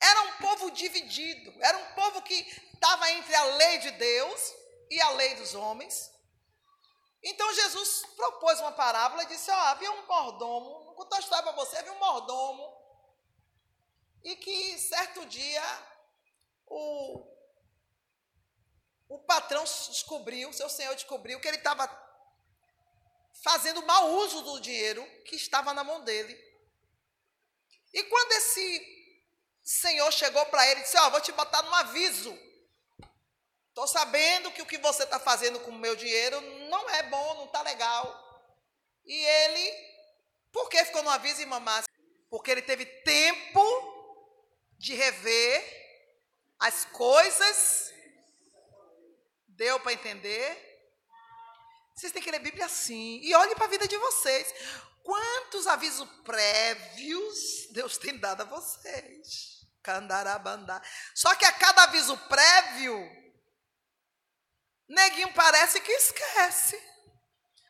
Era 0.00 0.22
um 0.22 0.32
povo 0.32 0.70
dividido, 0.72 1.54
era 1.60 1.78
um 1.78 1.94
povo 1.94 2.22
que 2.22 2.34
estava 2.74 3.10
entre 3.12 3.34
a 3.34 3.44
lei 3.44 3.78
de 3.78 3.90
Deus 3.92 4.52
e 4.90 5.00
a 5.00 5.10
lei 5.10 5.36
dos 5.36 5.54
homens. 5.54 6.13
Então 7.24 7.54
Jesus 7.54 8.04
propôs 8.14 8.60
uma 8.60 8.72
parábola 8.72 9.22
e 9.22 9.28
disse: 9.28 9.50
Ó, 9.50 9.54
havia 9.54 9.90
um 9.90 10.06
mordomo, 10.06 10.84
vou 10.84 10.94
contar 10.94 11.16
a 11.16 11.20
história 11.20 11.42
para 11.42 11.52
você, 11.52 11.78
havia 11.78 11.92
um 11.92 11.98
mordomo, 11.98 12.70
e 14.22 14.36
que 14.36 14.78
certo 14.78 15.24
dia 15.24 15.62
o, 16.66 17.26
o 19.08 19.18
patrão 19.20 19.64
descobriu, 19.64 20.52
seu 20.52 20.68
senhor 20.68 20.94
descobriu 20.94 21.40
que 21.40 21.48
ele 21.48 21.56
estava 21.56 21.88
fazendo 23.42 23.84
mau 23.86 24.10
uso 24.16 24.42
do 24.42 24.60
dinheiro 24.60 25.02
que 25.24 25.36
estava 25.36 25.72
na 25.72 25.82
mão 25.82 26.04
dele. 26.04 26.34
E 27.92 28.02
quando 28.04 28.32
esse 28.32 28.94
senhor 29.62 30.12
chegou 30.12 30.44
para 30.46 30.66
ele 30.68 30.80
e 30.80 30.82
disse: 30.82 30.98
Ó, 30.98 31.06
oh, 31.06 31.10
vou 31.10 31.20
te 31.22 31.32
botar 31.32 31.62
num 31.62 31.74
aviso. 31.74 32.38
Estou 33.74 33.88
sabendo 33.88 34.52
que 34.52 34.62
o 34.62 34.66
que 34.66 34.78
você 34.78 35.02
está 35.02 35.18
fazendo 35.18 35.58
com 35.58 35.72
o 35.72 35.78
meu 35.78 35.96
dinheiro 35.96 36.40
não 36.70 36.88
é 36.90 37.02
bom, 37.02 37.34
não 37.34 37.46
está 37.46 37.60
legal. 37.62 38.06
E 39.04 39.12
ele, 39.12 39.72
por 40.52 40.68
que 40.68 40.84
ficou 40.84 41.02
no 41.02 41.10
aviso, 41.10 41.40
irmã 41.40 41.58
Márcia? 41.58 41.90
Porque 42.30 42.52
ele 42.52 42.62
teve 42.62 42.86
tempo 42.86 43.60
de 44.78 44.94
rever 44.94 45.60
as 46.60 46.84
coisas. 46.84 47.92
Deu 49.48 49.80
para 49.80 49.94
entender? 49.94 50.56
Vocês 51.96 52.12
têm 52.12 52.22
que 52.22 52.30
ler 52.30 52.38
Bíblia 52.38 52.66
assim. 52.66 53.18
E 53.24 53.34
olhe 53.34 53.56
para 53.56 53.64
a 53.64 53.70
vida 53.70 53.88
de 53.88 53.96
vocês. 53.96 54.54
Quantos 55.02 55.66
avisos 55.66 56.08
prévios 56.24 57.66
Deus 57.72 57.98
tem 57.98 58.16
dado 58.18 58.42
a 58.42 58.44
vocês? 58.44 59.66
Candarabandá. 59.82 60.80
Só 61.12 61.34
que 61.34 61.44
a 61.44 61.50
cada 61.50 61.82
aviso 61.82 62.16
prévio, 62.28 63.23
Neguinho 64.88 65.32
parece 65.32 65.80
que 65.80 65.92
esquece. 65.92 66.80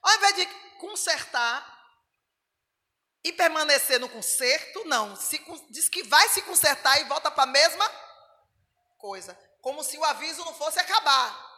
Ao 0.02 0.14
invés 0.16 0.36
de 0.36 0.46
consertar 0.78 1.74
e 3.22 3.32
permanecer 3.32 3.98
no 3.98 4.08
conserto, 4.08 4.84
não. 4.84 5.16
Se, 5.16 5.38
diz 5.70 5.88
que 5.88 6.02
vai 6.02 6.28
se 6.28 6.42
consertar 6.42 7.00
e 7.00 7.04
volta 7.04 7.30
para 7.30 7.44
a 7.44 7.46
mesma 7.46 7.88
coisa. 8.98 9.38
Como 9.60 9.82
se 9.82 9.96
o 9.96 10.04
aviso 10.04 10.44
não 10.44 10.54
fosse 10.54 10.78
acabar. 10.78 11.52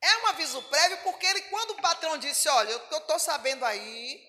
É 0.00 0.18
um 0.18 0.26
aviso 0.26 0.62
prévio 0.62 0.98
porque 1.02 1.26
ele, 1.26 1.42
quando 1.42 1.70
o 1.70 1.82
patrão 1.82 2.18
disse, 2.18 2.48
olha, 2.48 2.70
eu 2.70 2.98
estou 2.98 3.18
sabendo 3.18 3.64
aí, 3.64 4.22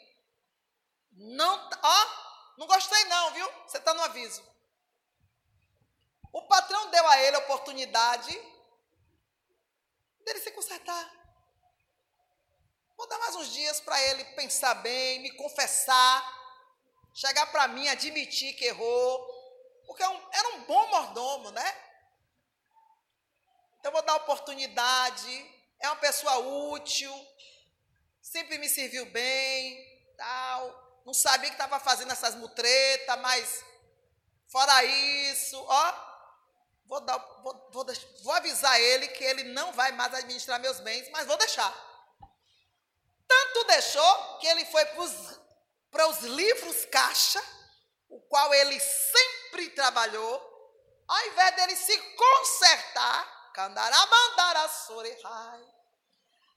não, 1.12 1.70
ó, 1.84 2.06
não 2.58 2.66
gostei 2.66 3.04
não, 3.06 3.34
viu? 3.34 3.51
Você 3.68 3.77
está 3.77 3.94
no 3.94 4.01
aviso. 4.04 4.44
O 6.32 6.42
patrão 6.48 6.89
deu 6.89 7.08
a 7.08 7.20
ele 7.22 7.36
a 7.36 7.39
oportunidade 7.39 8.57
dele 10.28 10.42
se 10.42 10.52
consertar. 10.52 11.12
Vou 12.98 13.08
dar 13.08 13.18
mais 13.20 13.36
uns 13.36 13.54
dias 13.54 13.80
para 13.80 14.02
ele 14.04 14.26
pensar 14.36 14.74
bem, 14.76 15.20
me 15.20 15.32
confessar, 15.32 16.22
chegar 17.14 17.46
para 17.48 17.68
mim, 17.70 17.88
admitir 17.88 18.54
que 18.56 18.66
errou, 18.66 19.26
porque 19.86 20.04
é 20.04 20.28
era 20.34 20.50
um 20.56 20.66
bom 20.66 20.88
mordomo, 20.90 21.52
né? 21.52 21.84
Então 23.80 23.92
vou 23.92 24.02
dar 24.02 24.16
oportunidade, 24.16 25.56
é 25.80 25.88
uma 25.88 25.96
pessoa 25.96 26.38
útil, 26.74 27.14
sempre 28.22 28.58
me 28.58 28.68
serviu 28.68 29.06
bem, 29.06 30.14
tal. 30.18 31.02
Não 31.06 31.14
sabia 31.14 31.50
que 31.50 31.56
estava 31.56 31.80
fazendo 31.80 32.12
essas 32.12 32.36
mutretas, 32.36 33.20
mas 33.22 33.64
fora 34.50 34.84
isso, 34.84 35.58
ó, 35.70 36.07
Vou, 36.88 37.01
dar, 37.01 37.17
vou, 37.44 37.70
vou, 37.72 37.86
vou 38.24 38.34
avisar 38.34 38.79
ele 38.79 39.10
que 39.10 39.24
ele 39.24 39.44
não 39.44 39.74
vai 39.74 39.91
mais 39.91 40.13
administrar 40.13 40.60
meus 40.60 40.79
bens, 40.79 41.10
mas 41.10 41.27
vou 41.27 41.38
deixar. 41.38 41.72
Tanto 43.27 43.63
deixou 43.65 44.38
que 44.39 44.48
ele 44.48 44.65
foi 44.65 44.86
para 45.91 46.08
os 46.08 46.20
livros 46.22 46.86
caixa, 46.86 47.44
o 48.10 48.22
qual 48.22 48.53
ele 48.53 48.79
sempre 48.79 49.70
trabalhou, 49.72 50.41
ao 51.08 51.27
invés 51.27 51.56
dele 51.58 51.75
se 51.75 51.98
consertar, 52.15 53.51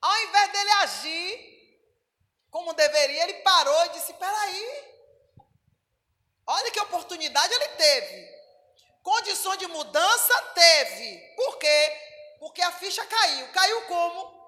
ao 0.01 0.19
invés 0.23 0.53
dele 0.53 0.71
agir 0.71 1.51
como 2.51 2.75
deveria, 2.75 3.25
ele 3.25 3.35
parou 3.43 3.87
e 3.87 3.89
disse: 3.91 4.13
peraí, 4.15 4.95
olha 6.47 6.71
que 6.71 6.81
oportunidade 6.81 7.53
ele 7.55 7.69
teve. 7.69 8.40
Condições 9.03 9.59
de 9.59 9.67
mudança 9.67 10.43
teve. 10.55 11.35
Por 11.37 11.59
quê? 11.59 12.37
Porque 12.39 12.63
a 12.63 12.73
ficha 12.73 13.05
caiu. 13.07 13.53
Caiu 13.53 13.87
como? 13.87 14.41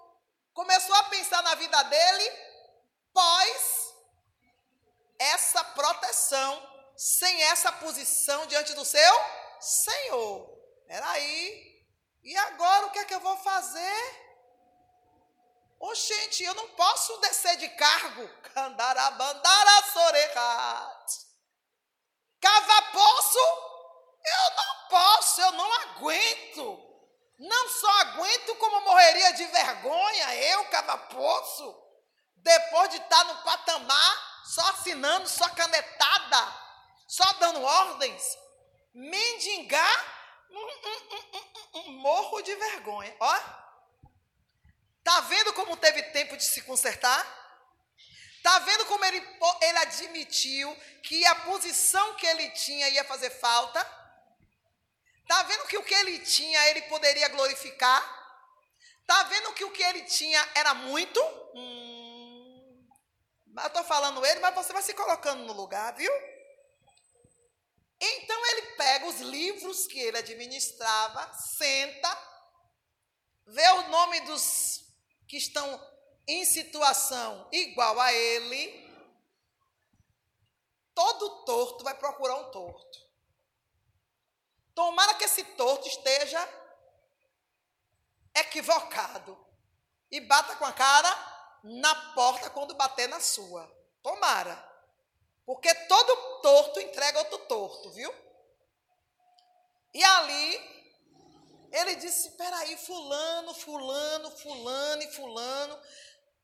Começou 0.52 0.94
a 0.96 1.04
pensar 1.04 1.42
na 1.42 1.54
vida 1.54 1.82
dele 1.84 2.30
pós 3.12 3.94
essa 5.18 5.62
proteção, 5.64 6.70
sem 6.96 7.42
essa 7.44 7.72
posição 7.72 8.46
diante 8.46 8.74
do 8.74 8.84
seu 8.84 9.14
Senhor. 9.60 10.48
Peraí. 10.86 11.72
E 12.22 12.36
agora 12.36 12.86
o 12.86 12.90
que 12.90 12.98
é 12.98 13.04
que 13.04 13.14
eu 13.14 13.20
vou 13.20 13.36
fazer? 13.38 14.22
Ô, 15.80 15.94
gente, 15.94 16.44
eu 16.44 16.54
não 16.54 16.68
posso 16.70 17.16
descer 17.18 17.56
de 17.56 17.68
cargo. 17.70 18.28
Candarabandara 18.54 19.82
sorehat. 19.92 21.26
Cava 22.40 22.82
poço 22.92 23.71
eu 24.24 24.56
não 24.56 24.88
posso, 24.88 25.40
eu 25.40 25.52
não 25.52 25.72
aguento. 25.80 26.92
Não 27.38 27.68
só 27.68 27.90
aguento, 28.00 28.54
como 28.56 28.82
morreria 28.82 29.32
de 29.32 29.44
vergonha, 29.46 30.34
eu, 30.36 30.64
cava-poço, 30.66 31.76
depois 32.36 32.90
de 32.90 32.98
estar 32.98 33.24
no 33.24 33.42
patamar, 33.42 34.42
só 34.44 34.60
assinando, 34.70 35.28
só 35.28 35.48
canetada, 35.48 36.60
só 37.08 37.32
dando 37.34 37.62
ordens. 37.62 38.38
Mendigar, 38.94 40.46
hum, 40.50 40.68
hum, 40.84 41.70
hum, 41.74 41.92
morro 41.94 42.42
de 42.42 42.54
vergonha. 42.54 43.16
Ó, 43.18 43.40
tá 45.02 45.20
vendo 45.22 45.52
como 45.54 45.76
teve 45.76 46.02
tempo 46.04 46.36
de 46.36 46.44
se 46.44 46.62
consertar? 46.62 47.26
Está 48.36 48.58
vendo 48.60 48.86
como 48.86 49.04
ele, 49.04 49.38
ele 49.62 49.78
admitiu 49.78 50.76
que 51.02 51.24
a 51.26 51.34
posição 51.36 52.14
que 52.14 52.26
ele 52.26 52.50
tinha 52.50 52.88
ia 52.88 53.04
fazer 53.04 53.30
falta? 53.30 54.01
Está 55.22 55.42
vendo 55.44 55.66
que 55.66 55.78
o 55.78 55.84
que 55.84 55.94
ele 55.94 56.18
tinha 56.20 56.68
ele 56.68 56.82
poderia 56.82 57.28
glorificar? 57.28 58.02
Está 59.00 59.24
vendo 59.24 59.52
que 59.54 59.64
o 59.64 59.70
que 59.72 59.82
ele 59.82 60.02
tinha 60.02 60.48
era 60.54 60.74
muito? 60.74 61.20
Hum, 61.54 62.88
eu 63.56 63.66
estou 63.66 63.84
falando 63.84 64.24
ele, 64.24 64.40
mas 64.40 64.54
você 64.54 64.72
vai 64.72 64.82
se 64.82 64.94
colocando 64.94 65.44
no 65.44 65.52
lugar, 65.52 65.94
viu? 65.94 66.12
Então 68.00 68.46
ele 68.46 68.62
pega 68.76 69.06
os 69.06 69.20
livros 69.20 69.86
que 69.86 69.98
ele 69.98 70.18
administrava, 70.18 71.32
senta, 71.56 72.18
vê 73.46 73.68
o 73.68 73.88
nome 73.88 74.20
dos 74.22 74.80
que 75.28 75.36
estão 75.36 75.80
em 76.26 76.44
situação 76.44 77.48
igual 77.52 78.00
a 78.00 78.12
ele, 78.12 78.90
todo 80.94 81.44
torto 81.44 81.84
vai 81.84 81.94
procurar 81.94 82.36
um 82.36 82.50
torto. 82.50 83.01
Tomara 84.74 85.14
que 85.14 85.24
esse 85.24 85.44
torto 85.44 85.86
esteja 85.86 86.48
equivocado 88.34 89.38
e 90.10 90.20
bata 90.20 90.56
com 90.56 90.64
a 90.64 90.72
cara 90.72 91.10
na 91.62 91.94
porta 92.12 92.50
quando 92.50 92.74
bater 92.74 93.08
na 93.08 93.20
sua. 93.20 93.70
Tomara. 94.02 94.70
Porque 95.44 95.74
todo 95.74 96.40
torto 96.40 96.80
entrega 96.80 97.18
outro 97.18 97.38
torto, 97.40 97.90
viu? 97.90 98.12
E 99.92 100.02
ali, 100.02 101.68
ele 101.72 101.96
disse: 101.96 102.30
peraí, 102.32 102.76
fulano, 102.76 103.54
fulano, 103.54 104.30
fulano 104.30 105.02
e 105.02 105.12
fulano. 105.12 105.80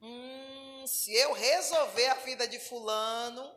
Hum, 0.01 0.85
se 0.87 1.15
eu 1.15 1.33
resolver 1.33 2.09
a 2.09 2.15
vida 2.15 2.47
de 2.47 2.59
fulano, 2.59 3.55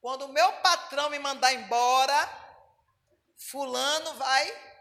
quando 0.00 0.22
o 0.22 0.32
meu 0.32 0.52
patrão 0.60 1.10
me 1.10 1.18
mandar 1.18 1.52
embora, 1.52 2.41
fulano 3.36 4.14
vai 4.14 4.72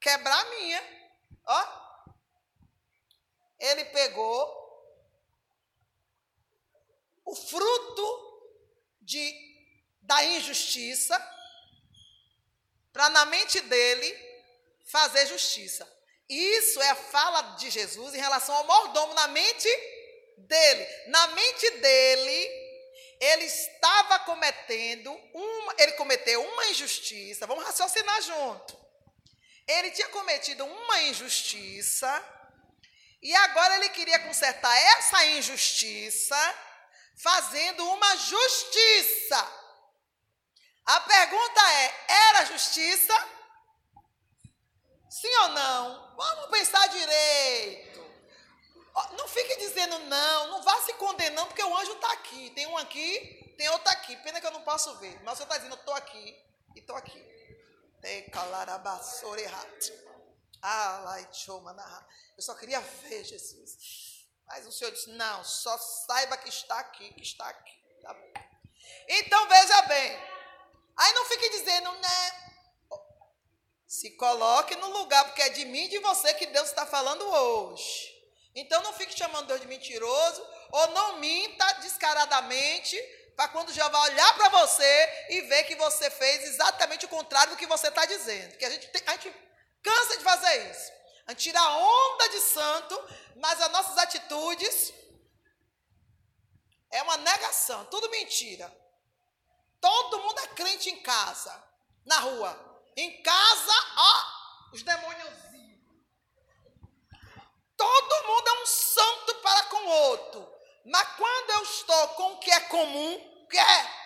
quebrar 0.00 0.38
a 0.38 0.50
minha. 0.50 1.10
Ó. 1.46 1.84
Ele 3.58 3.84
pegou 3.86 4.64
o 7.24 7.34
fruto 7.34 8.50
de, 9.00 9.34
da 10.02 10.24
injustiça 10.24 11.18
para 12.92 13.08
na 13.10 13.24
mente 13.24 13.60
dele 13.62 14.24
fazer 14.84 15.26
justiça. 15.26 15.90
Isso 16.28 16.80
é 16.80 16.90
a 16.90 16.94
fala 16.94 17.42
de 17.56 17.70
Jesus 17.70 18.14
em 18.14 18.20
relação 18.20 18.54
ao 18.54 18.66
mordomo 18.66 19.14
na 19.14 19.28
mente 19.28 19.68
dele. 20.38 20.86
Na 21.08 21.28
mente 21.28 21.70
dele, 21.70 22.63
ele 23.24 23.44
estava 23.44 24.18
cometendo 24.20 25.10
uma, 25.32 25.74
ele 25.78 25.92
cometeu 25.92 26.42
uma 26.42 26.66
injustiça. 26.66 27.46
Vamos 27.46 27.64
raciocinar 27.64 28.20
junto. 28.20 28.78
Ele 29.66 29.90
tinha 29.92 30.08
cometido 30.08 30.64
uma 30.64 31.02
injustiça 31.02 32.08
e 33.22 33.34
agora 33.34 33.76
ele 33.76 33.88
queria 33.88 34.18
consertar 34.18 34.76
essa 34.76 35.24
injustiça 35.26 36.54
fazendo 37.16 37.88
uma 37.88 38.16
justiça. 38.16 39.64
A 40.84 41.00
pergunta 41.00 41.72
é: 41.72 42.04
era 42.08 42.44
justiça? 42.44 43.28
Sim 45.08 45.34
ou 45.36 45.48
não? 45.48 46.16
Vamos 46.16 46.50
pensar 46.50 46.86
direito. 46.88 48.03
Não 49.16 49.26
fique 49.26 49.56
dizendo 49.56 49.98
não, 50.00 50.48
não 50.48 50.62
vá 50.62 50.80
se 50.82 50.94
condenando, 50.94 51.48
porque 51.48 51.62
o 51.62 51.76
anjo 51.76 51.92
está 51.92 52.12
aqui. 52.12 52.50
Tem 52.50 52.66
um 52.66 52.76
aqui, 52.76 53.54
tem 53.58 53.68
outro 53.70 53.90
aqui. 53.90 54.16
Pena 54.18 54.40
que 54.40 54.46
eu 54.46 54.52
não 54.52 54.62
posso 54.62 54.96
ver. 54.98 55.20
Mas 55.24 55.38
você 55.38 55.42
está 55.42 55.56
dizendo, 55.56 55.74
eu 55.74 55.80
estou 55.80 55.94
aqui 55.94 56.40
e 56.76 56.78
estou 56.78 56.94
aqui. 56.94 57.34
Eu 62.36 62.42
só 62.42 62.54
queria 62.54 62.80
ver 62.80 63.24
Jesus. 63.24 64.24
Mas 64.46 64.66
o 64.66 64.72
Senhor 64.72 64.90
disse: 64.92 65.10
Não, 65.10 65.42
só 65.42 65.76
saiba 65.78 66.36
que 66.36 66.48
está 66.48 66.78
aqui, 66.78 67.12
que 67.14 67.22
está 67.22 67.48
aqui. 67.48 67.74
Tá 68.02 68.14
então 69.08 69.48
veja 69.48 69.82
bem. 69.82 70.18
Aí 70.96 71.12
não 71.14 71.24
fique 71.24 71.48
dizendo, 71.50 71.90
né? 71.92 72.44
Se 73.86 74.10
coloque 74.12 74.76
no 74.76 74.88
lugar, 74.88 75.24
porque 75.26 75.42
é 75.42 75.48
de 75.50 75.64
mim 75.64 75.84
e 75.84 75.88
de 75.88 75.98
você 75.98 76.34
que 76.34 76.46
Deus 76.46 76.68
está 76.68 76.86
falando 76.86 77.24
hoje. 77.26 78.13
Então 78.54 78.82
não 78.82 78.92
fique 78.92 79.18
chamando 79.18 79.48
Deus 79.48 79.60
de 79.60 79.66
mentiroso, 79.66 80.46
ou 80.70 80.88
não 80.88 81.18
minta 81.18 81.72
descaradamente, 81.74 82.96
para 83.36 83.48
quando 83.48 83.72
Jeová 83.72 84.00
olhar 84.02 84.34
para 84.34 84.48
você 84.48 85.26
e 85.30 85.40
ver 85.42 85.64
que 85.64 85.74
você 85.74 86.08
fez 86.10 86.44
exatamente 86.44 87.04
o 87.04 87.08
contrário 87.08 87.52
do 87.52 87.58
que 87.58 87.66
você 87.66 87.88
está 87.88 88.06
dizendo. 88.06 88.50
Porque 88.50 88.64
a 88.64 88.70
gente, 88.70 88.88
tem, 88.88 89.02
a 89.06 89.12
gente 89.12 89.34
cansa 89.82 90.16
de 90.16 90.24
fazer 90.24 90.70
isso. 90.70 90.92
A 91.26 91.32
gente 91.32 91.42
tira 91.42 91.58
a 91.58 91.76
onda 91.76 92.28
de 92.28 92.40
santo, 92.40 93.08
mas 93.36 93.60
as 93.60 93.70
nossas 93.72 93.98
atitudes 93.98 94.92
é 96.90 97.02
uma 97.02 97.16
negação, 97.16 97.84
tudo 97.86 98.08
mentira. 98.10 98.72
Todo 99.80 100.20
mundo 100.20 100.38
é 100.40 100.46
crente 100.48 100.90
em 100.90 101.02
casa, 101.02 101.62
na 102.06 102.20
rua. 102.20 102.82
Em 102.96 103.20
casa, 103.22 103.72
ó, 103.96 104.72
os 104.72 104.82
demônios 104.82 105.43
Todo 107.84 108.26
mundo 108.26 108.48
é 108.48 108.62
um 108.62 108.66
santo 108.66 109.34
para 109.42 109.64
com 109.64 109.76
o 109.76 109.88
outro. 109.88 110.54
Mas 110.86 111.08
quando 111.16 111.50
eu 111.50 111.62
estou 111.64 112.08
com 112.08 112.32
o 112.32 112.38
que 112.38 112.50
é 112.50 112.60
comum, 112.60 113.46
que 113.50 113.58
é. 113.58 114.04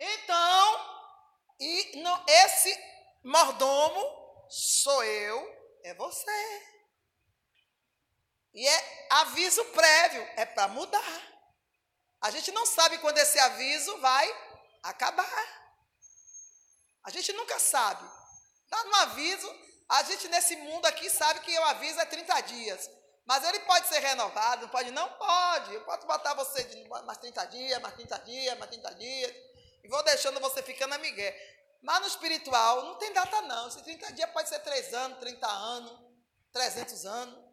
Então, 0.00 1.14
e 1.60 2.02
não, 2.02 2.24
esse 2.26 2.76
mordomo 3.22 4.46
sou 4.48 5.04
eu, 5.04 5.78
é 5.84 5.94
você. 5.94 6.66
E 8.52 8.66
é 8.66 9.08
aviso 9.10 9.64
prévio, 9.66 10.22
é 10.36 10.44
para 10.44 10.66
mudar. 10.68 11.22
A 12.20 12.32
gente 12.32 12.50
não 12.50 12.66
sabe 12.66 12.98
quando 12.98 13.18
esse 13.18 13.38
aviso 13.38 13.96
vai 13.98 14.28
acabar. 14.82 15.70
A 17.04 17.10
gente 17.10 17.32
nunca 17.32 17.60
sabe. 17.60 18.04
Dá 18.68 18.82
um 18.84 18.94
aviso, 18.96 19.69
a 19.90 20.02
gente 20.04 20.28
nesse 20.28 20.56
mundo 20.56 20.86
aqui 20.86 21.10
sabe 21.10 21.40
que 21.40 21.58
o 21.58 21.64
aviso 21.64 22.00
é 22.00 22.06
30 22.06 22.40
dias. 22.42 22.90
Mas 23.26 23.44
ele 23.44 23.60
pode 23.60 23.86
ser 23.86 23.98
renovado, 23.98 24.62
não 24.62 24.68
pode? 24.68 24.90
Não 24.90 25.08
pode. 25.12 25.74
Eu 25.74 25.84
posso 25.84 26.06
botar 26.06 26.34
você 26.34 26.64
de 26.64 26.88
mais 26.88 27.18
30 27.18 27.44
dias, 27.46 27.80
mais 27.80 27.94
30 27.94 28.18
dias, 28.20 28.58
mais 28.58 28.70
30 28.70 28.94
dias. 28.94 29.32
E 29.84 29.88
vou 29.88 30.02
deixando 30.02 30.40
você 30.40 30.62
ficando 30.62 30.94
amigué. 30.94 31.36
Mas 31.82 32.00
no 32.00 32.06
espiritual 32.06 32.84
não 32.84 32.98
tem 32.98 33.12
data 33.12 33.42
não. 33.42 33.68
Esse 33.68 33.82
30 33.82 34.12
dias 34.12 34.30
pode 34.30 34.48
ser 34.48 34.60
3 34.60 34.94
anos, 34.94 35.18
30 35.18 35.46
anos, 35.46 36.00
300 36.52 37.06
anos. 37.06 37.50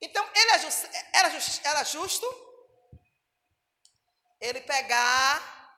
Então, 0.00 0.24
ele 0.34 0.50
é 0.50 1.18
era, 1.18 1.28
era 1.64 1.84
justo 1.84 2.26
ele 4.40 4.60
pegar 4.60 5.76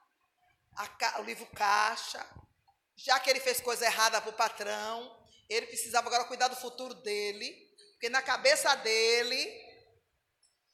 a, 0.77 1.21
o 1.21 1.23
livro 1.23 1.47
caixa, 1.47 2.25
já 3.05 3.19
que 3.19 3.31
ele 3.31 3.41
fez 3.41 3.61
coisa 3.61 3.85
errada 3.85 4.21
para 4.21 4.31
o 4.31 4.35
patrão, 4.35 5.19
ele 5.49 5.67
precisava 5.67 6.07
agora 6.07 6.25
cuidar 6.25 6.49
do 6.49 6.57
futuro 6.57 6.95
dele, 6.95 7.51
porque 7.93 8.09
na 8.09 8.23
cabeça 8.23 8.75
dele, 8.77 9.71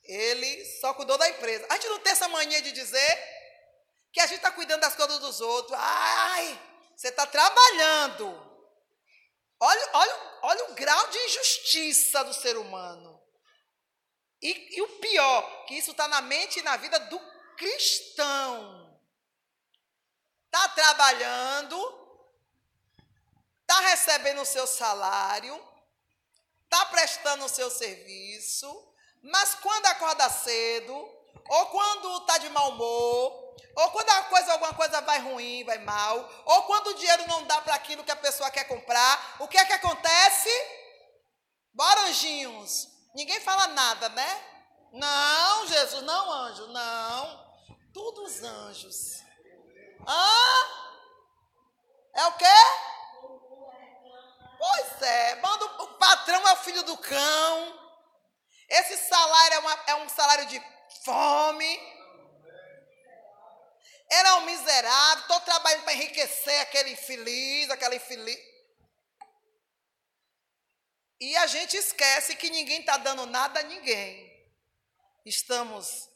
ele 0.05 0.65
só 0.81 0.93
cuidou 0.95 1.17
da 1.17 1.29
empresa. 1.29 1.67
A 1.71 1.75
gente 1.75 1.89
não 1.89 1.99
tem 2.01 2.13
essa 2.13 2.29
mania 2.29 2.61
de 2.63 2.73
dizer 2.73 3.19
que 4.13 4.21
a 4.21 4.27
gente 4.27 4.37
está 4.37 4.51
cuidando 4.51 4.81
das 4.81 4.95
coisas 4.95 5.19
dos 5.19 5.41
outros. 5.41 5.79
Ai, 5.81 6.61
você 6.97 7.09
está 7.09 7.27
trabalhando. 7.27 8.27
Olha, 9.61 9.91
olha, 9.95 10.39
olha 10.43 10.71
o 10.71 10.75
grau 10.75 11.09
de 11.09 11.19
injustiça 11.19 12.25
do 12.25 12.35
ser 12.35 12.57
humano. 12.57 13.23
E, 14.43 14.77
e 14.77 14.83
o 14.83 14.99
pior, 14.99 15.65
que 15.67 15.75
isso 15.75 15.93
está 15.93 16.07
na 16.09 16.21
mente 16.21 16.59
e 16.59 16.63
na 16.63 16.77
vida 16.77 16.99
do 17.01 17.19
cristão. 17.57 19.01
Está 20.47 20.69
trabalhando, 20.71 22.06
está 23.77 23.81
recebendo 23.81 24.41
o 24.41 24.47
seu 24.47 24.67
salário, 24.67 25.63
está 26.65 26.87
prestando 26.87 27.45
o 27.45 27.49
seu 27.49 27.71
serviço, 27.71 28.67
mas 29.23 29.55
quando 29.57 29.87
acorda 29.87 30.29
cedo, 30.31 30.95
ou 31.49 31.67
quando 31.67 32.19
está 32.19 32.39
de 32.39 32.49
mau 32.49 32.71
humor, 32.71 33.55
ou 33.77 33.91
quando 33.91 34.09
a 34.09 34.23
coisa, 34.23 34.53
alguma 34.53 34.73
coisa 34.73 35.01
vai 35.03 35.19
ruim, 35.21 35.65
vai 35.65 35.79
mal, 35.79 36.17
ou 36.47 36.63
quando 36.63 36.89
o 36.89 36.95
dinheiro 36.95 37.27
não 37.29 37.45
dá 37.45 37.61
para 37.61 37.75
aquilo 37.75 38.03
que 38.03 38.11
a 38.11 38.17
pessoa 38.17 38.51
quer 38.51 38.65
comprar, 38.65 39.37
o 39.41 39.49
que 39.49 39.59
é 39.59 39.65
que 39.67 39.75
acontece? 39.75 40.51
Bora, 41.75 42.03
anjinhos. 42.09 42.89
Ninguém 43.15 43.41
fala 43.41 43.67
nada, 43.69 44.09
né? 44.11 44.45
Não, 44.93 45.67
Jesus, 45.67 46.03
não, 46.03 46.33
anjo, 46.33 46.67
não. 46.69 47.47
Todos 47.93 48.37
os 48.37 48.43
anjos. 48.43 49.23
Hã? 50.07 50.87
É 52.15 52.27
o 52.27 52.33
quê? 52.33 52.96
Pois 54.59 55.03
é, 55.03 55.35
manda 55.37 55.65
o 55.65 55.99
patrão 55.99 56.49
é 56.49 56.53
o 56.53 56.57
filho 56.57 56.83
do 56.83 56.97
cão. 56.99 57.87
Esse 58.69 58.97
salário 59.09 59.55
é, 59.55 59.59
uma, 59.59 59.85
é 59.89 59.95
um 59.97 60.09
salário 60.09 60.47
de 60.47 60.63
fome. 61.05 61.97
É 64.09 64.33
um 64.35 64.43
miserável, 64.43 65.23
estou 65.23 65.41
trabalhando 65.41 65.83
para 65.83 65.95
enriquecer 65.95 66.61
aquele 66.61 66.91
infeliz, 66.91 67.69
aquela 67.71 67.95
infeliz. 67.95 68.39
E 71.21 71.37
a 71.37 71.47
gente 71.47 71.77
esquece 71.77 72.37
que 72.37 72.51
ninguém 72.51 72.81
está 72.81 72.97
dando 72.99 73.27
nada 73.27 73.61
a 73.61 73.65
ninguém. 73.65 74.27
Estamos 75.25 76.09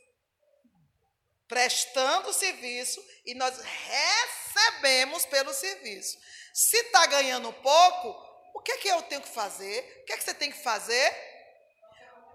prestando 1.49 2.33
serviço 2.33 3.05
e 3.25 3.35
nós 3.35 3.59
recebemos 3.59 5.27
pelo 5.27 5.53
serviço. 5.53 6.17
Se 6.55 6.77
está 6.77 7.07
ganhando 7.07 7.53
pouco, 7.55 8.30
o 8.55 8.61
que 8.61 8.73
é 8.73 8.77
que 8.79 8.89
eu 8.89 9.03
tenho 9.03 9.23
que 9.23 9.29
fazer? 9.29 10.01
O 10.03 10.05
que 10.05 10.13
é 10.13 10.17
que 10.17 10.25
você 10.25 10.35
tem 10.35 10.51
que 10.51 10.63
fazer? 10.63 11.31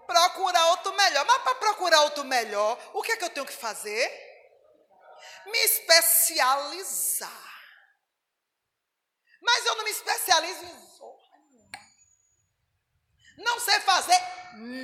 procurar 0.06 0.70
outro 0.70 0.94
melhor. 0.94 1.26
Mas 1.26 1.42
para 1.42 1.54
procurar 1.56 2.00
outro 2.02 2.24
melhor, 2.24 2.78
o 2.94 3.02
que 3.02 3.12
é 3.12 3.16
que 3.16 3.24
eu 3.24 3.30
tenho 3.30 3.46
que 3.46 3.52
fazer? 3.52 4.08
Me 5.46 5.58
especializar. 5.58 7.46
Mas 9.42 9.66
eu 9.66 9.76
não 9.76 9.84
me 9.84 9.90
especializo 9.90 10.64
em 10.64 10.86
zorra 10.96 11.38
Não 13.36 13.60
sei 13.60 13.80
fazer 13.80 14.20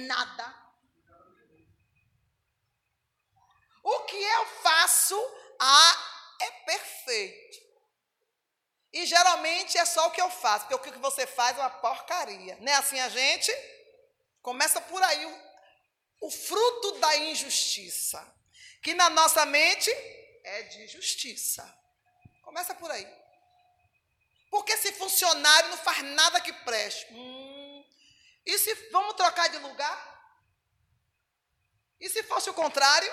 nada. 0.06 0.62
O 3.82 4.00
que 4.04 4.22
eu 4.22 4.46
faço, 4.62 5.18
ah, 5.58 6.36
é 6.40 6.50
perfeito. 6.50 7.61
E 8.92 9.06
geralmente 9.06 9.78
é 9.78 9.84
só 9.84 10.08
o 10.08 10.10
que 10.10 10.20
eu 10.20 10.30
faço, 10.30 10.66
porque 10.66 10.88
o 10.88 10.92
que 10.92 10.98
você 10.98 11.26
faz 11.26 11.56
é 11.56 11.60
uma 11.60 11.70
porcaria. 11.70 12.58
Não 12.60 12.70
é 12.70 12.76
assim 12.76 13.00
a 13.00 13.08
gente? 13.08 13.50
Começa 14.42 14.80
por 14.80 15.02
aí 15.02 15.24
o, 15.24 16.26
o 16.26 16.30
fruto 16.30 16.92
da 16.98 17.16
injustiça, 17.16 18.22
que 18.82 18.92
na 18.94 19.08
nossa 19.08 19.46
mente 19.46 19.90
é 20.44 20.62
de 20.62 20.86
justiça. 20.88 21.62
Começa 22.42 22.74
por 22.74 22.90
aí. 22.90 23.08
Porque 24.50 24.76
se 24.76 24.92
funcionário 24.92 25.70
não 25.70 25.78
faz 25.78 26.02
nada 26.02 26.40
que 26.40 26.52
preste. 26.52 27.06
Hum, 27.14 27.84
e 28.44 28.58
se 28.58 28.74
vamos 28.90 29.14
trocar 29.14 29.48
de 29.48 29.56
lugar? 29.58 30.12
E 31.98 32.10
se 32.10 32.22
fosse 32.24 32.50
o 32.50 32.54
contrário? 32.54 33.10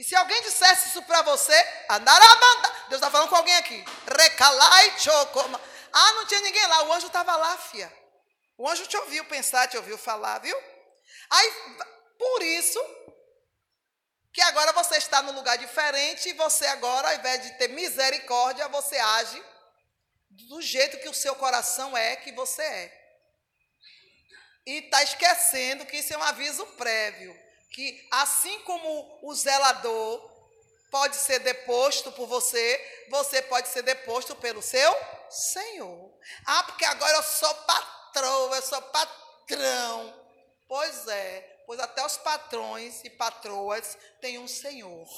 E 0.00 0.02
se 0.02 0.16
alguém 0.16 0.40
dissesse 0.40 0.88
isso 0.88 1.02
para 1.02 1.20
você, 1.20 1.52
Deus 2.88 3.02
está 3.02 3.10
falando 3.10 3.28
com 3.28 3.36
alguém 3.36 3.54
aqui. 3.56 3.84
Recalai 4.18 4.98
chocoma. 4.98 5.60
Ah, 5.92 6.12
não 6.14 6.24
tinha 6.24 6.40
ninguém 6.40 6.66
lá, 6.68 6.84
o 6.84 6.92
anjo 6.94 7.08
estava 7.08 7.36
lá, 7.36 7.58
fia. 7.58 7.92
O 8.56 8.66
anjo 8.66 8.86
te 8.86 8.96
ouviu 8.96 9.22
pensar, 9.26 9.68
te 9.68 9.76
ouviu 9.76 9.98
falar, 9.98 10.38
viu? 10.38 10.56
Aí, 11.28 11.52
por 12.18 12.42
isso, 12.42 12.80
que 14.32 14.40
agora 14.40 14.72
você 14.72 14.96
está 14.96 15.20
num 15.20 15.32
lugar 15.32 15.58
diferente 15.58 16.30
e 16.30 16.32
você 16.32 16.64
agora, 16.68 17.10
ao 17.10 17.16
invés 17.16 17.42
de 17.42 17.58
ter 17.58 17.68
misericórdia, 17.68 18.68
você 18.68 18.96
age 18.96 19.44
do 20.30 20.62
jeito 20.62 20.98
que 21.00 21.10
o 21.10 21.14
seu 21.14 21.34
coração 21.34 21.94
é, 21.94 22.16
que 22.16 22.32
você 22.32 22.62
é. 22.62 23.20
E 24.64 24.78
está 24.78 25.02
esquecendo 25.02 25.84
que 25.84 25.98
isso 25.98 26.14
é 26.14 26.16
um 26.16 26.22
aviso 26.22 26.64
prévio 26.68 27.49
que 27.70 28.08
assim 28.10 28.60
como 28.60 29.20
o 29.22 29.34
zelador 29.34 30.28
pode 30.90 31.16
ser 31.16 31.38
deposto 31.40 32.10
por 32.12 32.26
você, 32.26 33.06
você 33.08 33.40
pode 33.42 33.68
ser 33.68 33.82
deposto 33.82 34.34
pelo 34.36 34.60
seu 34.60 34.92
Senhor. 35.30 36.12
Ah, 36.44 36.64
porque 36.64 36.84
agora 36.84 37.16
eu 37.16 37.22
sou 37.22 37.54
patroa, 37.54 38.56
eu 38.56 38.62
sou 38.62 38.82
patrão. 38.82 40.20
Pois 40.66 41.06
é, 41.06 41.62
pois 41.66 41.78
até 41.78 42.04
os 42.04 42.16
patrões 42.18 43.04
e 43.04 43.10
patroas 43.10 43.96
têm 44.20 44.38
um 44.38 44.48
Senhor. 44.48 45.08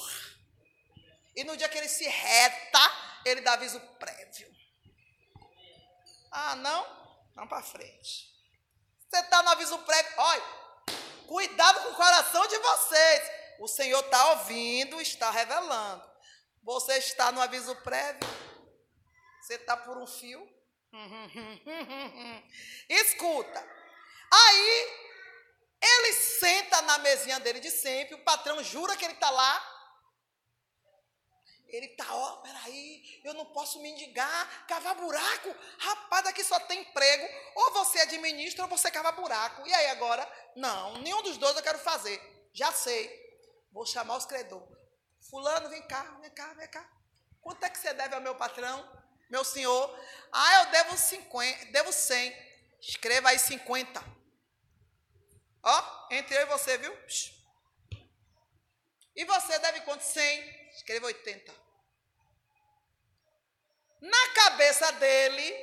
E 1.35 1.43
no 1.43 1.57
dia 1.57 1.67
que 1.67 1.77
ele 1.77 1.89
se 1.89 2.07
reta, 2.07 2.79
ele 3.25 3.41
dá 3.41 3.53
aviso 3.53 3.79
prévio. 3.99 4.53
Ah, 6.31 6.55
não? 6.55 6.85
Vamos 7.35 7.49
para 7.49 7.63
frente. 7.63 8.31
Você 9.09 9.19
está 9.19 9.41
no 9.41 9.49
aviso 9.49 9.77
prévio. 9.79 10.13
Olha, 10.17 10.43
Cuidado 11.27 11.83
com 11.83 11.89
o 11.89 11.95
coração 11.95 12.47
de 12.47 12.57
vocês. 12.57 13.31
O 13.59 13.67
Senhor 13.67 13.99
está 13.99 14.31
ouvindo, 14.31 14.99
está 15.01 15.29
revelando. 15.31 16.03
Você 16.63 16.97
está 16.97 17.31
no 17.31 17.41
aviso 17.41 17.75
prévio? 17.77 18.27
Você 19.41 19.55
está 19.55 19.75
por 19.75 19.97
um 19.97 20.07
fio? 20.07 20.47
Escuta. 22.89 23.67
Aí, 24.31 25.03
ele 25.81 26.13
senta 26.13 26.81
na 26.83 26.97
mesinha 26.99 27.39
dele 27.39 27.59
de 27.59 27.69
sempre, 27.69 28.15
o 28.15 28.23
patrão 28.23 28.63
jura 28.63 28.95
que 28.95 29.03
ele 29.03 29.13
está 29.13 29.29
lá. 29.29 29.72
Ele 31.73 31.87
está, 31.87 32.05
ó, 32.13 32.35
peraí, 32.37 33.19
eu 33.23 33.33
não 33.33 33.47
posso 33.47 33.81
mendigar, 33.81 34.67
cavar 34.67 34.93
buraco. 34.93 35.55
Rapaz, 35.79 36.27
aqui 36.27 36.43
só 36.43 36.59
tem 36.59 36.81
emprego. 36.81 37.27
Ou 37.55 37.73
você 37.73 37.99
administra 38.01 38.63
ou 38.65 38.69
você 38.69 38.91
cava 38.91 39.11
buraco. 39.11 39.65
E 39.65 39.73
aí 39.73 39.87
agora? 39.87 40.31
Não, 40.55 40.99
nenhum 40.99 41.23
dos 41.23 41.35
dois 41.37 41.57
eu 41.57 41.63
quero 41.63 41.79
fazer. 41.79 42.21
Já 42.53 42.71
sei. 42.71 43.09
Vou 43.71 43.87
chamar 43.87 44.17
os 44.17 44.25
credores. 44.27 44.69
Fulano, 45.31 45.67
vem 45.67 45.81
cá, 45.87 46.03
vem 46.21 46.29
cá, 46.29 46.53
vem 46.53 46.67
cá. 46.67 46.87
Quanto 47.41 47.63
é 47.63 47.69
que 47.71 47.79
você 47.79 47.91
deve 47.91 48.13
ao 48.13 48.21
meu 48.21 48.35
patrão, 48.35 48.87
meu 49.31 49.43
senhor? 49.43 49.99
Ah, 50.31 50.61
eu 50.61 50.69
devo 50.69 50.95
50, 50.95 51.71
devo 51.71 51.91
100. 51.91 52.35
Escreva 52.81 53.29
aí 53.29 53.39
50. 53.39 53.99
Ó, 55.63 56.07
entre 56.11 56.35
eu 56.37 56.41
e 56.41 56.45
você, 56.45 56.77
viu? 56.77 56.95
E 59.15 59.25
você 59.25 59.57
deve 59.57 59.81
quanto? 59.81 60.01
100. 60.03 60.69
Escreva 60.75 61.07
80. 61.07 61.62
Na 64.03 64.33
cabeça 64.33 64.91
dele, 64.91 65.55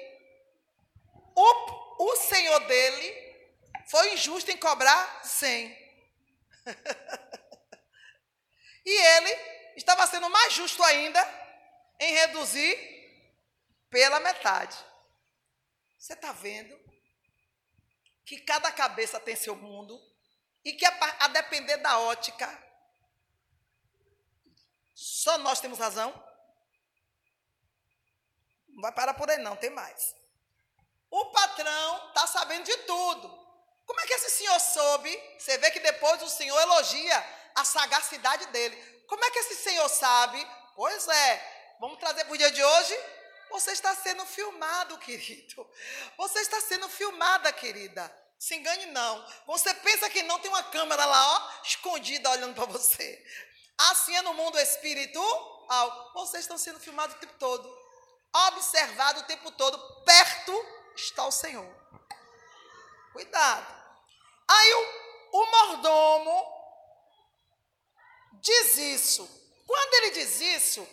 o, 1.37 2.05
o 2.05 2.16
senhor 2.16 2.59
dele 2.61 3.46
foi 3.87 4.14
injusto 4.14 4.50
em 4.50 4.57
cobrar 4.57 5.22
100. 5.22 5.68
e 8.87 8.90
ele 8.90 9.31
estava 9.76 10.07
sendo 10.07 10.31
mais 10.31 10.55
justo 10.55 10.83
ainda 10.85 11.22
em 12.00 12.14
reduzir 12.14 12.79
pela 13.90 14.18
metade. 14.20 14.74
Você 15.98 16.14
está 16.14 16.33
vendo 16.33 16.81
que 18.24 18.40
cada 18.40 18.72
cabeça 18.72 19.20
tem 19.20 19.37
seu 19.37 19.55
mundo 19.55 20.00
e 20.64 20.72
que 20.72 20.87
a, 20.87 21.16
a 21.24 21.29
depender 21.29 21.76
da 21.76 21.98
ótica, 21.98 22.48
só 24.94 25.37
nós 25.37 25.61
temos 25.61 25.79
razão? 25.79 26.29
Não 28.80 28.88
vai 28.88 28.92
parar 28.92 29.12
por 29.12 29.30
aí, 29.30 29.36
não, 29.36 29.54
tem 29.56 29.68
mais. 29.68 30.16
O 31.10 31.26
patrão 31.26 32.08
está 32.08 32.26
sabendo 32.26 32.64
de 32.64 32.74
tudo. 32.78 33.28
Como 33.84 34.00
é 34.00 34.06
que 34.06 34.14
esse 34.14 34.30
senhor 34.30 34.58
soube? 34.58 35.22
Você 35.38 35.58
vê 35.58 35.70
que 35.70 35.80
depois 35.80 36.22
o 36.22 36.30
senhor 36.30 36.58
elogia 36.58 37.26
a 37.54 37.62
sagacidade 37.62 38.46
dele. 38.46 38.74
Como 39.06 39.22
é 39.22 39.30
que 39.32 39.38
esse 39.40 39.56
senhor 39.56 39.86
sabe? 39.90 40.42
Pois 40.74 41.06
é, 41.08 41.76
vamos 41.78 41.98
trazer 41.98 42.24
para 42.24 42.32
o 42.32 42.38
dia 42.38 42.50
de 42.50 42.64
hoje? 42.64 42.98
Você 43.50 43.72
está 43.72 43.94
sendo 43.96 44.24
filmado, 44.24 44.96
querido. 44.96 45.70
Você 46.16 46.38
está 46.38 46.58
sendo 46.62 46.88
filmada, 46.88 47.52
querida. 47.52 48.10
Se 48.38 48.54
engane, 48.54 48.86
não. 48.86 49.26
Você 49.46 49.74
pensa 49.74 50.08
que 50.08 50.22
não 50.22 50.38
tem 50.38 50.50
uma 50.50 50.62
câmera 50.62 51.04
lá, 51.04 51.36
ó, 51.36 51.62
escondida, 51.64 52.30
olhando 52.30 52.54
para 52.54 52.64
você. 52.64 53.22
Assim 53.76 54.16
é 54.16 54.22
no 54.22 54.32
mundo 54.32 54.58
espiritual. 54.58 56.12
Vocês 56.14 56.44
estão 56.44 56.56
sendo 56.56 56.80
filmados 56.80 57.14
o 57.16 57.18
tempo 57.18 57.34
todo 57.38 57.79
observado 58.32 59.20
o 59.20 59.24
tempo 59.24 59.50
todo, 59.52 59.78
perto 60.04 60.66
está 60.96 61.26
o 61.26 61.32
Senhor. 61.32 61.68
Cuidado. 63.12 63.66
Aí 64.48 64.74
o, 64.74 65.38
o 65.38 65.46
mordomo 65.46 66.46
diz 68.34 68.76
isso. 68.76 69.28
Quando 69.66 69.94
ele 69.94 70.10
diz 70.10 70.40
isso, 70.40 70.86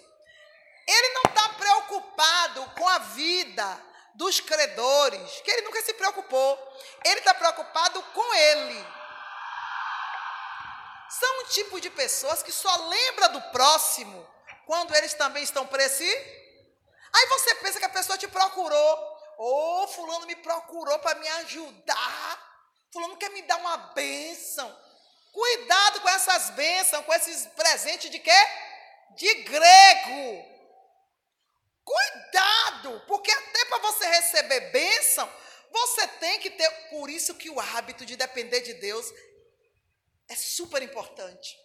ele 0.87 1.09
não 1.13 1.23
está 1.27 1.49
preocupado 1.49 2.65
com 2.77 2.87
a 2.87 2.99
vida 2.99 3.83
dos 4.15 4.39
credores, 4.39 5.41
que 5.41 5.51
ele 5.51 5.61
nunca 5.63 5.81
se 5.81 5.93
preocupou. 5.93 6.79
Ele 7.05 7.19
está 7.19 7.33
preocupado 7.33 8.01
com 8.01 8.33
ele. 8.33 8.85
São 11.09 11.41
um 11.41 11.45
tipo 11.45 11.79
de 11.79 11.89
pessoas 11.89 12.43
que 12.43 12.51
só 12.51 12.87
lembra 12.87 13.29
do 13.29 13.41
próximo 13.51 14.27
quando 14.65 14.93
eles 14.95 15.13
também 15.13 15.43
estão 15.43 15.65
precisando 15.65 16.46
Aí 17.13 17.25
você 17.27 17.55
pensa 17.55 17.79
que 17.79 17.85
a 17.85 17.89
pessoa 17.89 18.17
te 18.17 18.27
procurou. 18.27 19.17
Ô, 19.37 19.83
oh, 19.83 19.87
fulano 19.87 20.25
me 20.25 20.35
procurou 20.35 20.97
para 20.99 21.19
me 21.19 21.27
ajudar. 21.27 22.47
Fulano 22.91 23.17
quer 23.17 23.29
me 23.29 23.41
dar 23.43 23.57
uma 23.57 23.77
bênção. 23.93 24.75
Cuidado 25.31 26.01
com 26.01 26.09
essas 26.09 26.49
bênçãos, 26.51 27.05
com 27.05 27.13
esses 27.13 27.45
presentes 27.47 28.09
de 28.09 28.19
quê? 28.19 28.47
De 29.15 29.33
grego. 29.43 30.57
Cuidado, 31.83 33.03
porque 33.07 33.31
até 33.31 33.65
para 33.65 33.77
você 33.77 34.07
receber 34.07 34.71
bênção, 34.71 35.31
você 35.71 36.07
tem 36.19 36.39
que 36.39 36.49
ter. 36.49 36.69
Por 36.89 37.09
isso 37.09 37.35
que 37.35 37.49
o 37.49 37.59
hábito 37.59 38.05
de 38.05 38.15
depender 38.15 38.61
de 38.61 38.73
Deus 38.73 39.05
é 40.27 40.35
super 40.35 40.81
importante. 40.81 41.57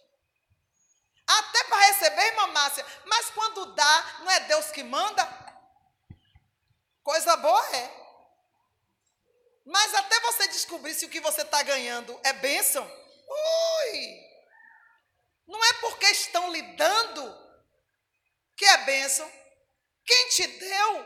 Até 1.27 1.63
para 1.65 1.85
receber, 1.87 2.27
irmã 2.27 2.47
Márcia, 2.47 2.85
mas 3.05 3.29
quando 3.29 3.73
dá, 3.75 4.17
não 4.19 4.31
é 4.31 4.39
Deus 4.41 4.71
que 4.71 4.83
manda? 4.83 5.23
Coisa 7.03 7.35
boa 7.37 7.75
é. 7.75 8.03
Mas 9.65 9.93
até 9.93 10.19
você 10.19 10.47
descobrir 10.49 10.93
se 10.93 11.05
o 11.05 11.09
que 11.09 11.21
você 11.21 11.41
está 11.41 11.63
ganhando 11.63 12.19
é 12.23 12.33
bênção, 12.33 12.83
ui! 12.83 14.23
Não 15.47 15.63
é 15.63 15.73
porque 15.73 16.05
estão 16.07 16.51
lhe 16.51 16.61
dando 16.73 17.43
que 18.55 18.65
é 18.65 18.77
bênção. 18.79 19.29
Quem 20.05 20.29
te 20.29 20.47
deu, 20.47 21.05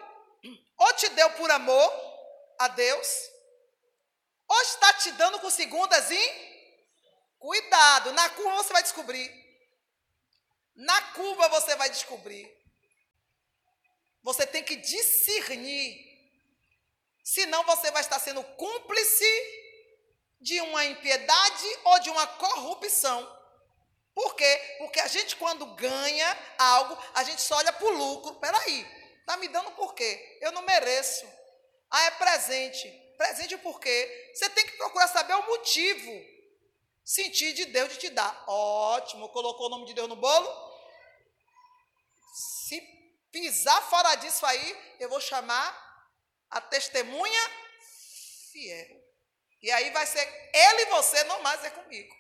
ou 0.77 0.93
te 0.93 1.10
deu 1.10 1.30
por 1.32 1.51
amor 1.51 1.93
a 2.60 2.67
Deus, 2.69 3.08
Ou 4.47 4.62
está 4.62 4.93
te 4.93 5.12
dando 5.12 5.39
com 5.39 5.49
segundas 5.49 6.10
e 6.10 6.67
cuidado, 7.38 8.13
na 8.13 8.30
curva 8.30 8.63
você 8.63 8.71
vai 8.71 8.82
descobrir. 8.82 9.47
Na 10.78 11.02
curva 11.13 11.50
você 11.50 11.76
vai 11.76 11.90
descobrir. 11.90 12.56
Você 14.22 14.46
tem 14.46 14.63
que 14.63 14.76
discernir. 14.76 16.06
Senão 17.24 17.63
você 17.63 17.90
vai 17.90 18.02
estar 18.02 18.20
sendo 18.20 18.44
cúmplice 18.44 19.26
de 20.40 20.62
uma 20.62 20.86
impiedade 20.86 21.66
ou 21.84 22.00
de 22.00 22.10
uma 22.12 22.28
corrupção. 22.28 23.36
Por 24.13 24.36
quê? 24.36 24.76
Porque 24.78 25.00
a 25.00 25.08
gente, 25.08 25.36
quando 25.36 25.66
ganha 25.76 26.38
algo, 26.58 26.98
a 27.16 27.24
gente 27.24 27.42
só 27.42 27.56
olha 27.56 27.74
para 27.74 27.86
o 27.88 27.98
lucro. 27.98 28.36
Peraí, 28.36 28.86
está 29.20 29.36
me 29.38 29.48
dando 29.48 29.72
por 29.72 29.96
quê? 29.96 30.38
Eu 30.42 30.52
não 30.52 30.62
mereço. 30.62 31.26
Ah, 31.90 32.04
é 32.04 32.12
presente. 32.12 32.90
Presente 33.18 33.58
por 33.58 33.80
quê? 33.80 34.32
Você 34.34 34.50
tem 34.52 34.66
que 34.66 34.78
procurar 34.78 35.08
saber 35.08 35.34
o 35.34 35.48
motivo. 35.48 36.24
Sentir 37.04 37.54
de 37.54 37.66
Deus 37.66 37.94
de 37.94 38.00
te 38.00 38.10
dar. 38.10 38.44
Ótimo, 38.48 39.30
colocou 39.30 39.68
o 39.68 39.70
nome 39.70 39.86
de 39.86 39.94
Deus 39.94 40.08
no 40.08 40.16
bolo? 40.16 40.66
Se 42.34 42.80
pisar 43.32 43.82
fora 43.90 44.16
disso 44.16 44.46
aí, 44.46 44.96
eu 45.00 45.10
vou 45.10 45.22
chamar 45.22 45.86
a 46.50 46.62
testemunha 46.62 47.52
fiel. 48.52 49.08
E 49.62 49.72
aí 49.72 49.90
vai 49.92 50.06
ser 50.06 50.22
ele 50.54 50.82
e 50.84 50.86
você, 50.86 51.24
não 51.26 51.42
mais 51.42 51.63
é 51.63 51.70
comigo. 51.70 52.16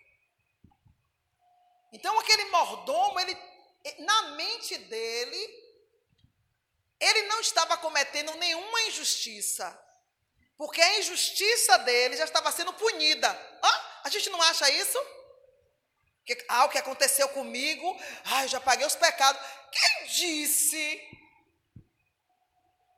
Então 1.93 2.19
aquele 2.19 2.45
mordomo, 2.45 3.19
ele 3.19 3.37
na 3.99 4.21
mente 4.29 4.77
dele, 4.77 5.63
ele 6.99 7.21
não 7.23 7.39
estava 7.39 7.77
cometendo 7.77 8.33
nenhuma 8.35 8.81
injustiça. 8.83 9.83
Porque 10.57 10.81
a 10.81 10.99
injustiça 10.99 11.77
dele 11.79 12.17
já 12.17 12.25
estava 12.25 12.51
sendo 12.51 12.73
punida. 12.73 13.29
Ah, 13.61 14.01
a 14.05 14.09
gente 14.09 14.29
não 14.29 14.41
acha 14.41 14.69
isso? 14.71 14.97
Que, 16.25 16.45
ah, 16.49 16.65
o 16.65 16.69
que 16.69 16.79
aconteceu 16.79 17.29
comigo, 17.29 17.95
ah, 18.25 18.43
eu 18.43 18.47
já 18.49 18.59
paguei 18.59 18.85
os 18.85 18.95
pecados. 18.95 19.39
Quem 19.71 20.07
disse? 20.07 21.01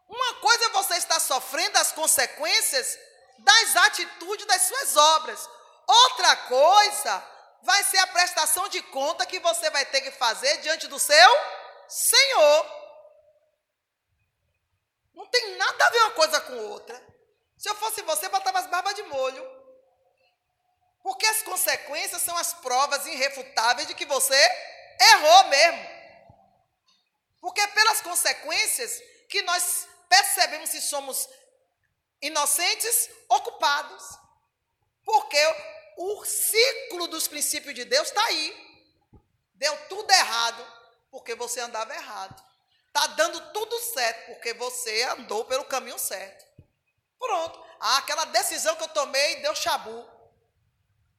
Uma 0.07 0.35
coisa 0.35 0.65
é 0.65 0.69
você 0.69 0.95
estar 0.95 1.19
sofrendo 1.19 1.77
as 1.77 1.91
consequências 1.91 2.97
das 3.39 3.75
atitudes 3.75 4.45
das 4.45 4.63
suas 4.63 4.97
obras. 4.97 5.49
Outra 5.87 6.35
coisa 6.35 7.25
vai 7.61 7.83
ser 7.83 7.97
a 7.99 8.07
prestação 8.07 8.67
de 8.69 8.81
conta 8.83 9.25
que 9.25 9.39
você 9.39 9.69
vai 9.69 9.85
ter 9.85 10.01
que 10.01 10.11
fazer 10.11 10.57
diante 10.57 10.87
do 10.87 10.99
seu 10.99 11.29
Senhor. 11.87 12.79
Não 15.13 15.25
tem 15.27 15.57
nada 15.57 15.85
a 15.85 15.89
ver 15.89 16.01
uma 16.03 16.11
coisa 16.11 16.41
com 16.41 16.57
outra. 16.69 17.09
Se 17.57 17.69
eu 17.69 17.75
fosse 17.75 18.01
você, 18.03 18.29
botava 18.29 18.59
as 18.59 18.67
barbas 18.67 18.95
de 18.95 19.03
molho. 19.03 19.45
Porque 21.03 21.25
as 21.25 21.41
consequências 21.41 22.21
são 22.21 22.37
as 22.37 22.53
provas 22.53 23.05
irrefutáveis 23.05 23.87
de 23.87 23.95
que 23.95 24.05
você 24.05 24.35
errou 24.99 25.43
mesmo. 25.45 25.98
Porque 27.41 27.61
é 27.61 27.67
pelas 27.67 28.01
consequências 28.01 29.01
que 29.29 29.41
nós 29.43 29.87
percebemos 30.09 30.69
se 30.69 30.81
somos 30.81 31.29
inocentes 32.21 33.09
ocupados. 33.29 34.19
Porque 35.03 35.37
o 35.97 36.25
ciclo 36.25 37.07
dos 37.07 37.27
princípios 37.27 37.73
de 37.75 37.85
Deus 37.85 38.07
está 38.07 38.23
aí. 38.25 38.69
Deu 39.53 39.75
tudo 39.87 40.11
errado 40.11 40.65
porque 41.11 41.35
você 41.35 41.59
andava 41.59 41.93
errado. 41.93 42.43
Está 42.87 43.07
dando 43.07 43.53
tudo 43.53 43.79
certo 43.79 44.27
porque 44.27 44.53
você 44.53 45.03
andou 45.03 45.45
pelo 45.45 45.65
caminho 45.65 45.99
certo. 45.99 46.45
Pronto. 47.17 47.63
Ah, 47.79 47.97
aquela 47.97 48.25
decisão 48.25 48.75
que 48.75 48.83
eu 48.83 48.89
tomei 48.89 49.41
deu 49.41 49.55
chabu. 49.55 50.07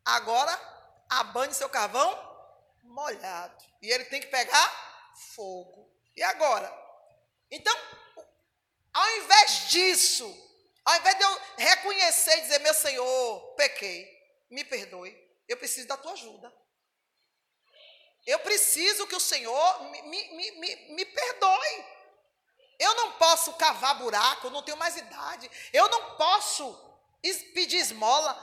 Agora, 0.05 0.59
abane 1.09 1.55
seu 1.55 1.69
carvão 1.69 2.29
molhado. 2.83 3.65
E 3.83 3.91
ele 3.91 4.05
tem 4.07 4.21
que 4.21 4.27
pegar 4.27 5.15
fogo. 5.35 5.91
E 6.21 6.23
agora? 6.23 6.71
Então, 7.51 7.75
ao 8.93 9.11
invés 9.17 9.71
disso, 9.71 10.27
ao 10.85 10.97
invés 10.99 11.17
de 11.17 11.25
eu 11.25 11.41
reconhecer 11.57 12.37
e 12.37 12.41
dizer, 12.43 12.59
meu 12.59 12.75
Senhor, 12.75 13.55
pequei, 13.57 14.07
me 14.51 14.63
perdoe, 14.63 15.17
eu 15.49 15.57
preciso 15.57 15.89
da 15.89 15.97
tua 15.97 16.13
ajuda. 16.13 16.55
Eu 18.27 18.39
preciso 18.41 19.07
que 19.07 19.17
o 19.17 19.21
Senhor 19.21 19.83
me, 19.85 20.03
me, 20.03 20.51
me, 20.51 20.77
me 20.95 21.05
perdoe. 21.07 21.87
Eu 22.79 22.95
não 22.97 23.13
posso 23.13 23.55
cavar 23.55 23.99
buraco, 24.01 24.49
eu 24.49 24.51
não 24.51 24.63
tenho 24.63 24.77
mais 24.77 24.99
idade. 24.99 25.51
Eu 25.73 25.89
não 25.89 26.17
posso 26.17 26.99
pedir 27.55 27.79
esmola. 27.79 28.37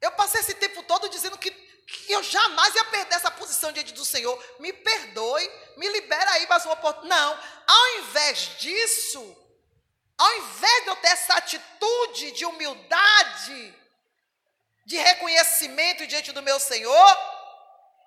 Eu 0.00 0.10
passei 0.10 0.40
esse 0.40 0.54
tempo 0.54 0.82
todo 0.82 1.08
dizendo 1.08 1.38
que, 1.38 1.52
que 1.86 2.12
eu 2.12 2.22
jamais 2.22 2.74
ia 2.74 2.84
perder 2.86 3.16
essa 3.16 3.30
posição 3.30 3.72
diante 3.72 3.92
do 3.92 4.04
Senhor. 4.04 4.42
Me 4.58 4.72
perdoe, 4.72 5.50
me 5.76 5.88
libera 5.88 6.30
aí 6.32 6.46
mais 6.46 6.64
uma 6.64 6.74
oportunidade. 6.74 7.08
Não, 7.08 7.38
ao 7.66 7.88
invés 7.98 8.58
disso, 8.58 9.36
ao 10.16 10.34
invés 10.36 10.84
de 10.84 10.88
eu 10.88 10.96
ter 10.96 11.08
essa 11.08 11.34
atitude 11.34 12.32
de 12.32 12.46
humildade, 12.46 13.74
de 14.86 14.96
reconhecimento 14.96 16.06
diante 16.06 16.32
do 16.32 16.42
meu 16.42 16.58
Senhor, 16.60 17.18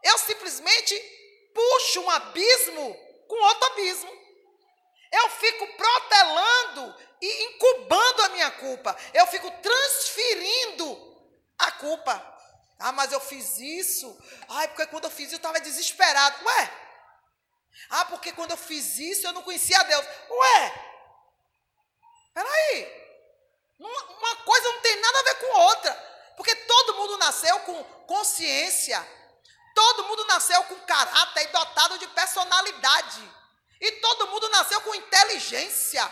eu 0.04 0.18
simplesmente 0.20 0.96
puxo 1.54 2.02
um 2.02 2.10
abismo 2.10 2.94
com 3.28 3.36
outro 3.36 3.66
abismo. 3.68 4.28
Eu 5.12 5.30
fico 5.32 5.68
protelando 5.76 6.96
e 7.22 7.44
incubando 7.46 8.22
a 8.24 8.30
minha 8.30 8.52
culpa. 8.52 8.96
Eu 9.14 9.26
fico 9.28 9.50
transferindo 9.62 11.08
a 11.58 11.72
culpa. 11.72 12.37
Ah, 12.80 12.92
mas 12.92 13.12
eu 13.12 13.20
fiz 13.20 13.58
isso. 13.60 14.18
Ai, 14.50 14.68
porque 14.68 14.86
quando 14.88 15.06
eu 15.06 15.10
fiz 15.10 15.28
isso 15.28 15.36
eu 15.36 15.38
estava 15.38 15.60
desesperado. 15.60 16.46
Ué? 16.46 16.72
Ah, 17.90 18.06
porque 18.06 18.32
quando 18.34 18.52
eu 18.52 18.58
fiz 18.58 18.98
isso 19.00 19.26
eu 19.26 19.34
não 19.34 19.44
conhecia 19.44 19.84
Deus. 19.84 20.06
Ué? 20.30 20.88
Peraí. 22.34 23.08
Uma 23.80 24.36
coisa 24.38 24.72
não 24.74 24.82
tem 24.82 24.96
nada 25.02 25.20
a 25.20 25.24
ver 25.24 25.36
com 25.36 25.60
outra. 25.60 26.08
Porque 26.36 26.56
todo 26.56 26.96
mundo 26.96 27.18
nasceu 27.18 27.60
com 27.62 27.84
consciência. 28.06 29.06
Todo 29.74 30.06
mundo 30.06 30.26
nasceu 30.26 30.64
com 30.66 30.76
caráter 30.82 31.44
e 31.44 31.48
dotado 31.48 31.98
de 31.98 32.08
personalidade. 32.08 33.38
E 33.80 33.92
todo 33.94 34.28
mundo 34.28 34.50
nasceu 34.50 34.82
com 34.82 34.96
inteligência. 34.96 36.12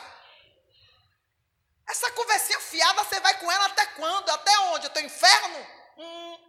Essa 1.87 2.11
conversinha 2.11 2.59
fiada, 2.59 3.03
você 3.03 3.19
vai 3.19 3.39
com 3.39 3.51
ela 3.51 3.65
até 3.65 3.85
quando? 3.87 4.29
Até 4.29 4.59
onde? 4.59 4.87
Até 4.87 5.01
o 5.01 5.05
inferno? 5.05 5.67
Hum. 5.97 6.44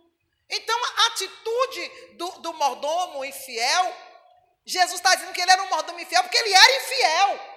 Então, 0.48 0.78
a 0.84 1.06
atitude 1.08 1.88
do, 2.14 2.30
do 2.38 2.54
mordomo 2.54 3.24
infiel, 3.24 3.96
Jesus 4.64 4.94
está 4.94 5.14
dizendo 5.14 5.32
que 5.32 5.40
ele 5.40 5.50
era 5.50 5.62
um 5.62 5.68
mordomo 5.68 6.00
infiel 6.00 6.22
porque 6.22 6.38
ele 6.38 6.52
era 6.52 6.76
infiel. 6.76 7.55